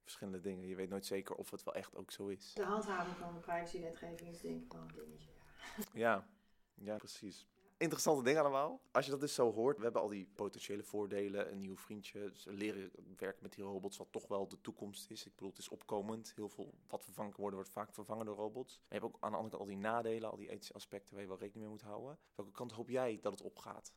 verschillende 0.02 0.40
dingen. 0.40 0.66
Je 0.66 0.74
weet 0.74 0.88
nooit 0.88 1.06
zeker 1.06 1.34
of 1.34 1.50
het 1.50 1.64
wel 1.64 1.74
echt 1.74 1.96
ook 1.96 2.10
zo 2.10 2.26
is. 2.26 2.54
De 2.54 2.64
handhaving 2.64 3.16
van 3.16 3.34
de 3.34 3.40
privacywetgeving 3.40 4.30
is 4.30 4.40
denk 4.40 4.62
ik 4.62 4.72
wel 4.72 4.82
een 4.82 4.94
dingetje. 4.94 5.30
Ja. 5.76 5.84
Ja, 5.92 6.26
ja, 6.74 6.96
precies. 6.96 7.46
Interessante 7.78 8.22
dingen 8.22 8.40
allemaal. 8.40 8.80
Als 8.92 9.04
je 9.04 9.10
dat 9.10 9.20
dus 9.20 9.34
zo 9.34 9.52
hoort, 9.52 9.76
we 9.76 9.82
hebben 9.82 10.02
al 10.02 10.08
die 10.08 10.28
potentiële 10.34 10.82
voordelen, 10.82 11.52
een 11.52 11.60
nieuw 11.60 11.76
vriendje, 11.76 12.30
dus 12.30 12.44
leren 12.44 12.90
werken 13.16 13.42
met 13.42 13.52
die 13.52 13.64
robots, 13.64 13.96
wat 13.96 14.06
toch 14.12 14.28
wel 14.28 14.48
de 14.48 14.60
toekomst 14.60 15.10
is. 15.10 15.26
Ik 15.26 15.34
bedoel, 15.34 15.50
het 15.50 15.58
is 15.58 15.68
opkomend. 15.68 16.32
Heel 16.36 16.48
veel 16.48 16.74
wat 16.88 17.04
vervangen 17.04 17.34
worden, 17.36 17.54
wordt 17.54 17.70
vaak 17.70 17.92
vervangen 17.92 18.26
door 18.26 18.36
robots. 18.36 18.76
Maar 18.76 18.98
je 18.98 19.04
hebt 19.04 19.14
ook 19.14 19.22
aan 19.22 19.30
de 19.30 19.36
andere 19.36 19.56
kant 19.56 19.68
al 19.68 19.74
die 19.74 19.84
nadelen, 19.84 20.30
al 20.30 20.36
die 20.36 20.50
ethische 20.50 20.74
aspecten 20.74 21.14
waar 21.14 21.22
je 21.22 21.28
wel 21.28 21.38
rekening 21.38 21.64
mee 21.64 21.74
moet 21.74 21.82
houden. 21.82 22.18
Welke 22.34 22.52
kant 22.52 22.72
hoop 22.72 22.88
jij 22.88 23.18
dat 23.22 23.32
het 23.32 23.42
opgaat? 23.42 23.92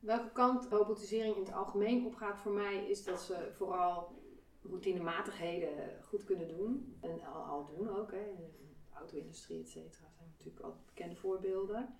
Welke 0.00 0.32
kant 0.32 0.66
robotisering 0.66 1.36
in 1.36 1.44
het 1.44 1.52
algemeen 1.52 2.06
opgaat 2.06 2.38
voor 2.38 2.52
mij 2.52 2.88
is 2.88 3.04
dat 3.04 3.20
ze 3.20 3.52
vooral 3.52 4.22
routinematigheden 4.62 6.02
goed 6.04 6.24
kunnen 6.24 6.48
doen. 6.48 6.98
En 7.00 7.22
al, 7.22 7.42
al 7.42 7.64
doen 7.64 7.88
ook. 7.88 8.10
Hè. 8.10 8.24
De 8.36 8.94
auto-industrie, 8.94 9.60
et 9.60 9.68
cetera, 9.68 10.10
zijn 10.10 10.28
natuurlijk 10.36 10.64
altijd 10.64 10.86
bekende 10.86 11.16
voorbeelden. 11.16 11.98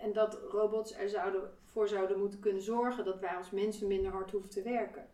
En 0.00 0.12
dat 0.12 0.38
robots 0.50 0.94
er 0.94 1.08
zouden, 1.08 1.50
voor 1.64 1.88
zouden 1.88 2.18
moeten 2.18 2.40
kunnen 2.40 2.62
zorgen 2.62 3.04
dat 3.04 3.20
wij 3.20 3.36
als 3.36 3.50
mensen 3.50 3.86
minder 3.86 4.12
hard 4.12 4.30
hoeven 4.30 4.50
te 4.50 4.62
werken. 4.62 5.08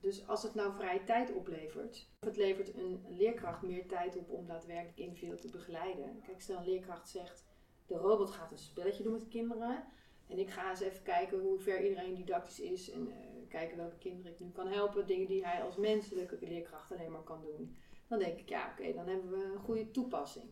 Dus 0.00 0.28
als 0.28 0.42
het 0.42 0.54
nou 0.54 0.72
vrije 0.72 1.04
tijd 1.04 1.32
oplevert, 1.32 2.08
of 2.20 2.28
het 2.28 2.36
levert 2.36 2.74
een 2.74 3.04
leerkracht 3.08 3.62
meer 3.62 3.86
tijd 3.86 4.16
op 4.16 4.30
om 4.30 4.46
daadwerkelijk 4.46 4.98
individueel 4.98 5.38
te 5.38 5.50
begeleiden. 5.50 6.20
Kijk, 6.26 6.40
stel 6.40 6.58
een 6.58 6.64
leerkracht 6.64 7.08
zegt, 7.08 7.46
de 7.86 7.96
robot 7.96 8.30
gaat 8.30 8.50
een 8.50 8.58
spelletje 8.58 9.02
doen 9.02 9.12
met 9.12 9.20
de 9.20 9.28
kinderen. 9.28 9.84
En 10.26 10.38
ik 10.38 10.50
ga 10.50 10.70
eens 10.70 10.80
even 10.80 11.02
kijken 11.02 11.40
hoe 11.40 11.58
ver 11.58 11.82
iedereen 11.82 12.14
didactisch 12.14 12.60
is. 12.60 12.90
En 12.90 13.10
eh, 13.10 13.48
kijken 13.48 13.76
welke 13.76 13.98
kinderen 13.98 14.32
ik 14.32 14.40
nu 14.40 14.50
kan 14.50 14.68
helpen. 14.68 15.06
Dingen 15.06 15.26
die 15.26 15.46
hij 15.46 15.62
als 15.62 15.76
menselijke 15.76 16.38
leerkracht 16.40 16.92
alleen 16.92 17.12
maar 17.12 17.22
kan 17.22 17.40
doen. 17.40 17.76
Dan 18.08 18.18
denk 18.18 18.38
ik, 18.38 18.48
ja 18.48 18.70
oké, 18.70 18.92
dan 18.92 19.08
hebben 19.08 19.30
we 19.30 19.44
een 19.44 19.58
goede 19.58 19.90
toepassing. 19.90 20.50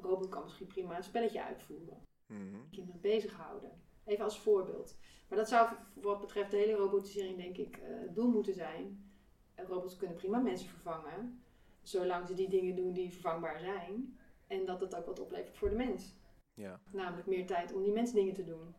Robot 0.00 0.28
kan 0.28 0.42
misschien 0.42 0.66
prima 0.66 0.96
een 0.96 1.04
spelletje 1.04 1.42
uitvoeren. 1.42 2.02
Mhm. 2.28 2.68
Kinderen 2.70 3.00
bezighouden. 3.00 3.70
Even 4.04 4.24
als 4.24 4.38
voorbeeld. 4.40 4.96
Maar 5.28 5.38
dat 5.38 5.48
zou 5.48 5.68
wat 5.94 6.20
betreft 6.20 6.50
de 6.50 6.56
hele 6.56 6.72
robotisering 6.72 7.36
denk 7.36 7.56
ik 7.56 7.76
eh, 7.76 7.88
het 8.00 8.14
doel 8.14 8.30
moeten 8.30 8.54
zijn. 8.54 9.10
Robots 9.54 9.96
kunnen 9.96 10.16
prima 10.16 10.38
mensen 10.38 10.68
vervangen. 10.68 11.42
Zolang 11.82 12.26
ze 12.26 12.34
die 12.34 12.48
dingen 12.48 12.76
doen 12.76 12.92
die 12.92 13.12
vervangbaar 13.12 13.58
zijn. 13.60 14.18
En 14.46 14.64
dat 14.66 14.80
het 14.80 14.94
ook 14.96 15.06
wat 15.06 15.20
oplevert 15.20 15.56
voor 15.58 15.68
de 15.68 15.74
mens. 15.76 16.16
Ja, 16.54 16.80
Namelijk 16.92 17.26
meer 17.26 17.46
tijd 17.46 17.72
om 17.72 17.82
die 17.82 17.92
mensdingen 17.92 18.34
te 18.34 18.44
doen. 18.44 18.74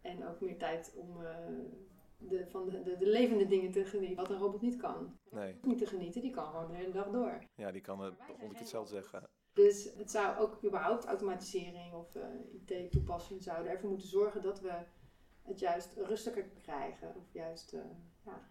En 0.00 0.26
ook 0.26 0.40
meer 0.40 0.58
tijd 0.58 0.94
om 0.96 1.24
eh, 1.24 1.36
de, 2.18 2.46
van 2.46 2.68
de, 2.68 2.82
de, 2.82 2.96
de 2.96 3.06
levende 3.08 3.46
dingen 3.46 3.70
te 3.72 3.84
genieten. 3.84 4.16
Wat 4.16 4.30
een 4.30 4.38
robot 4.38 4.60
niet 4.62 4.76
kan. 4.76 5.18
nee. 5.30 5.58
Niet 5.62 5.78
te 5.78 5.86
genieten, 5.86 6.20
die 6.20 6.30
kan 6.30 6.46
gewoon 6.46 6.68
de 6.68 6.74
hele 6.76 6.92
dag 6.92 7.10
door. 7.10 7.38
Ja, 7.54 7.70
die 7.72 7.80
kan 7.80 8.00
het, 8.00 8.14
vond 8.38 8.52
ik 8.52 8.58
hetzelfde 8.58 8.94
robots. 8.94 9.10
zeggen. 9.10 9.30
Dus 9.52 9.94
het 9.96 10.10
zou 10.10 10.38
ook 10.38 10.64
überhaupt 10.64 11.04
automatisering 11.04 11.92
of 11.94 12.14
eh, 12.14 12.24
IT-toepassing 12.68 13.42
zouden 13.42 13.72
ervoor 13.72 13.90
moeten 13.90 14.08
zorgen 14.08 14.42
dat 14.42 14.60
we 14.60 14.84
het 15.42 15.58
juist 15.58 15.94
rustiger 15.96 16.44
krijgen. 16.44 17.14
Of 17.14 17.32
juist 17.32 17.72
eh, 17.72 17.80
ja, 18.24 18.50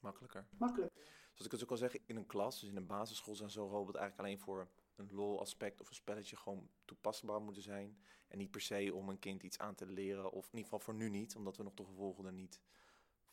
Makkelijker. 0.00 0.46
makkelijk. 0.58 0.92
Zoals 1.28 1.44
ik 1.46 1.50
het 1.50 1.62
ook 1.62 1.70
al 1.70 1.76
zeg, 1.76 1.96
in 2.06 2.16
een 2.16 2.26
klas, 2.26 2.60
dus 2.60 2.68
in 2.68 2.76
een 2.76 2.86
basisschool, 2.86 3.34
zijn 3.34 3.50
zo'n 3.50 3.68
robot 3.68 3.94
eigenlijk 3.96 4.28
alleen 4.28 4.40
voor 4.40 4.68
een 4.96 5.08
lol 5.12 5.40
aspect 5.40 5.80
of 5.80 5.88
een 5.88 5.94
spelletje 5.94 6.36
gewoon 6.36 6.68
toepasbaar 6.84 7.40
moeten 7.40 7.62
zijn. 7.62 7.98
En 8.28 8.38
niet 8.38 8.50
per 8.50 8.60
se 8.60 8.94
om 8.94 9.08
een 9.08 9.18
kind 9.18 9.42
iets 9.42 9.58
aan 9.58 9.74
te 9.74 9.86
leren, 9.86 10.32
of 10.32 10.44
in 10.44 10.50
ieder 10.50 10.64
geval 10.64 10.78
voor 10.78 10.94
nu 10.94 11.08
niet, 11.08 11.36
omdat 11.36 11.56
we 11.56 11.62
nog 11.62 11.74
de 11.74 11.84
gevolgen 11.84 12.24
er 12.24 12.32
niet 12.32 12.60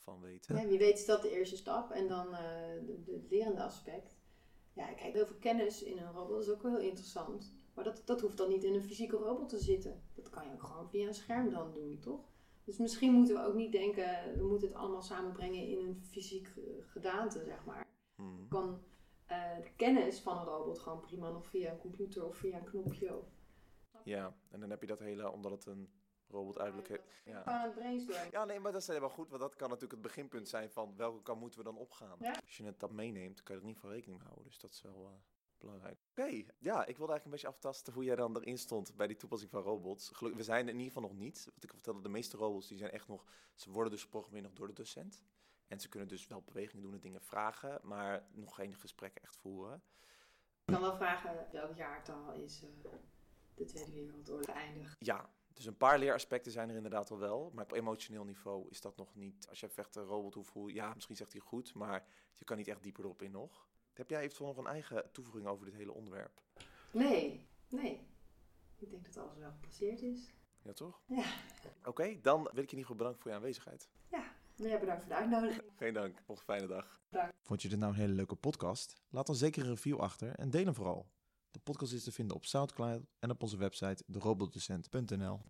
van 0.06 0.22
weten. 0.22 0.56
Ja, 0.56 0.68
wie 0.68 0.78
weet 0.78 0.98
is 0.98 1.06
dat 1.06 1.22
de 1.22 1.32
eerste 1.32 1.58
stap. 1.58 1.92
En 1.92 2.08
dan 2.08 2.36
eh, 2.36 2.44
het 3.06 3.30
lerende 3.30 3.64
aspect. 3.64 4.16
Ja, 4.76 4.86
kijk, 4.94 5.14
heel 5.14 5.26
veel 5.26 5.36
kennis 5.40 5.84
in 5.84 5.98
een 5.98 6.12
robot 6.12 6.42
is 6.42 6.50
ook 6.50 6.62
wel 6.62 6.72
heel 6.72 6.90
interessant. 6.90 7.56
Maar 7.74 7.84
dat, 7.84 8.02
dat 8.06 8.22
hoeft 8.22 8.38
dan 8.38 8.50
niet 8.50 8.64
in 8.64 8.74
een 8.74 8.84
fysieke 8.84 9.16
robot 9.16 9.50
te 9.50 9.60
zitten. 9.60 10.04
Dat 10.14 10.30
kan 10.30 10.46
je 10.46 10.54
ook 10.54 10.64
gewoon 10.64 10.90
via 10.90 11.08
een 11.08 11.14
scherm 11.14 11.50
dan 11.50 11.72
doen, 11.74 12.00
toch? 12.00 12.34
Dus 12.64 12.78
misschien 12.78 13.14
moeten 13.14 13.36
we 13.36 13.44
ook 13.44 13.56
niet 13.56 13.72
denken, 13.72 14.38
we 14.38 14.48
moeten 14.48 14.68
het 14.68 14.78
allemaal 14.78 15.02
samenbrengen 15.02 15.68
in 15.68 15.78
een 15.78 16.04
fysiek 16.04 16.48
eh, 16.48 16.64
gedaante, 16.86 17.44
zeg 17.44 17.66
maar. 17.66 17.84
Mhm. 18.16 18.48
kan 18.48 18.82
eh, 19.26 19.56
de 19.62 19.72
kennis 19.76 20.20
van 20.20 20.38
een 20.38 20.44
robot 20.44 20.80
gewoon 20.80 21.00
prima 21.00 21.30
nog 21.30 21.46
via 21.46 21.72
een 21.72 21.78
computer 21.78 22.26
of 22.28 22.38
via 22.38 22.58
een 22.58 22.64
knopje. 22.64 23.18
Of, 23.18 23.26
Ja, 24.04 24.36
en 24.50 24.60
dan 24.60 24.70
heb 24.70 24.82
je 24.82 24.88
dat 24.88 25.00
hele, 25.00 25.32
omdat 25.32 25.52
het 25.52 25.66
een 25.66 25.90
uiterlijk 26.44 26.88
heeft. 26.88 27.04
Ja. 27.26 27.42
Gewoon 27.42 27.58
aan 27.60 27.66
het 27.66 27.74
brainstormen. 27.76 28.32
ja, 28.32 28.46
nee, 28.46 28.60
maar 28.60 28.72
dat 28.72 28.82
is 28.82 28.88
helemaal 28.88 29.10
goed, 29.10 29.30
want 29.30 29.42
dat 29.42 29.56
kan 29.56 29.68
natuurlijk 29.70 29.94
het 30.02 30.12
beginpunt 30.12 30.48
zijn 30.50 30.70
van 30.72 30.94
welke 30.98 31.22
kant 31.22 31.40
moeten 31.40 31.60
we 31.60 31.66
dan 31.66 31.78
opgaan. 31.78 32.18
Ja. 32.20 32.32
Als 32.46 32.58
je 32.58 32.64
het 32.64 32.80
dat 32.80 32.92
meeneemt, 32.92 33.44
kan 33.44 33.56
je 33.56 33.62
er 33.62 33.68
niet 33.68 33.80
van 33.80 33.90
rekening 33.90 34.18
mee 34.18 34.28
houden, 34.28 34.48
dus 34.50 34.60
dat 34.60 34.72
is 34.72 34.82
wel... 34.82 35.06
eh, 35.06 35.12
Belangrijk. 35.58 35.98
Oké, 36.10 36.24
ja, 36.60 36.86
ik 36.86 36.98
wilde 36.98 37.12
eigenlijk 37.12 37.24
een 37.26 37.32
beetje 37.32 37.48
aftasten 37.48 37.94
hoe 37.94 38.04
jij 38.04 38.16
dan 38.16 38.36
erin 38.38 38.58
stond 38.58 38.96
bij 38.96 39.08
die 39.08 39.16
toepassing 39.18 39.52
van 39.52 39.62
robots. 39.62 40.10
Gelukkig, 40.10 40.40
we 40.40 40.46
zijn 40.46 40.64
er 40.68 40.74
in 40.74 40.80
ieder 40.80 40.94
geval 40.94 41.10
nog 41.10 41.18
niet. 41.18 41.46
Wat 41.54 41.64
ik 41.64 41.70
al 41.70 41.76
vertelde, 41.76 42.02
de 42.02 42.10
meeste 42.10 42.38
robots 42.38 42.68
die 42.68 42.78
zijn 42.78 42.92
echt 42.92 43.08
nog, 43.08 43.26
ze 43.54 43.72
worden 43.72 43.92
dus 43.92 44.04
geprogrammeerd 44.04 44.44
nog 44.46 44.54
door 44.54 44.68
de 44.68 44.74
docent. 44.74 45.24
En 45.68 45.80
ze 45.80 45.90
kunnen 45.90 46.08
dus 46.10 46.28
wel 46.28 46.42
bewegingen 46.42 46.84
doen 46.84 46.94
en 46.94 47.00
dingen 47.00 47.22
vragen, 47.22 47.80
maar 47.84 48.28
nog 48.32 48.56
geen 48.56 48.76
gesprekken 48.76 49.22
echt 49.24 49.38
voeren. 49.38 49.84
Ik 50.66 50.74
kan 50.74 50.82
wel 50.82 50.96
vragen 50.96 51.48
welk 51.52 51.76
jaartal 51.76 52.34
is 52.34 52.64
eh, 52.64 52.92
de 53.56 53.66
Tweede 53.66 53.92
Wereldoorlog 53.92 54.46
geëindigd. 54.46 54.96
Ja, 55.00 55.30
dus 55.56 55.66
een 55.66 55.78
paar 55.78 56.00
leeraspecten 56.00 56.52
zijn 56.52 56.70
er 56.70 56.76
inderdaad 56.76 57.12
al 57.12 57.20
wel, 57.20 57.52
maar 57.54 57.64
op 57.64 57.72
emotioneel 57.72 58.24
niveau 58.24 58.70
is 58.70 58.82
dat 58.82 58.98
nog 58.98 59.16
niet. 59.16 59.48
Als 59.50 59.60
je 59.60 59.70
vecht 59.70 59.96
een 59.96 60.04
robot 60.04 60.34
hoe 60.34 60.44
voel, 60.44 60.68
ja, 60.68 60.94
misschien 60.94 61.16
zegt 61.16 61.32
hij 61.32 61.42
goed, 61.42 61.74
maar 61.74 62.08
je 62.34 62.46
kan 62.46 62.58
niet 62.58 62.68
echt 62.68 62.84
dieper 62.84 63.04
erop 63.04 63.22
in 63.22 63.32
nog. 63.32 63.68
Heb 63.94 64.10
jij 64.10 64.22
eventueel 64.22 64.48
nog 64.48 64.58
een 64.58 64.72
eigen 64.72 65.12
toevoeging 65.12 65.48
over 65.48 65.66
dit 65.66 65.76
hele 65.76 65.94
onderwerp? 65.94 66.42
Nee, 66.92 67.48
nee. 67.70 68.08
Ik 68.78 68.90
denk 68.90 69.06
dat 69.06 69.18
alles 69.18 69.38
wel 69.38 69.52
gepasseerd 69.52 70.02
is. 70.02 70.34
Ja, 70.62 70.74
toch? 70.74 71.02
Ja. 71.06 71.26
Oké, 71.84 72.22
dan 72.22 72.44
wil 72.44 72.64
ik 72.64 72.70
je 72.70 72.76
in 72.76 72.78
ieder 72.78 72.80
geval 72.80 72.96
bedanken 72.96 73.22
voor 73.22 73.32
je 73.32 73.38
aanwezigheid. 73.38 73.90
Maar 74.58 74.70
ja, 74.70 74.80
bedankt 74.80 75.02
voor 75.02 75.12
de 75.12 75.18
uitnodiging. 75.18 75.72
Geen 75.78 75.94
dank. 75.94 76.22
Nog 76.28 76.38
een 76.38 76.44
fijne 76.44 76.68
dag. 76.68 77.02
Vond 77.42 77.62
je 77.62 77.70
dit 77.70 77.80
nou 77.80 77.94
een 77.94 78.00
hele 78.00 78.14
leuke 78.14 78.36
podcast? 78.36 78.96
Laat 79.10 79.28
dan 79.28 79.36
zeker 79.36 79.62
een 79.62 79.70
review 79.70 80.00
achter 80.00 80.36
en 80.36 80.50
deel 80.50 80.66
hem 80.66 80.74
vooral. 80.74 81.08
De 81.56 81.62
podcast 81.62 81.94
is 81.94 82.04
te 82.04 82.12
vinden 82.12 82.36
op 82.36 82.46
Soundcloud 82.46 83.06
en 83.20 83.30
op 83.30 83.44
onze 83.44 83.58
website 83.58 84.04
derobotdocent.nl. 84.08 85.42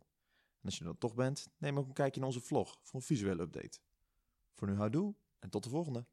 En 0.60 0.62
als 0.62 0.74
je 0.74 0.80
er 0.80 0.86
dan 0.86 0.98
toch 0.98 1.15
bent, 1.15 1.48
neem 1.58 1.78
ook 1.78 1.88
een 1.88 1.94
kijkje 1.94 2.20
in 2.20 2.26
onze 2.26 2.41
vlog 2.41 2.80
voor 2.82 3.00
een 3.00 3.06
visuele 3.06 3.41
update. 3.41 3.80
Voor 4.54 4.68
nu 4.68 4.76
houdoe 4.76 5.15
en 5.39 5.50
tot 5.50 5.63
de 5.63 5.70
volgende. 5.70 6.06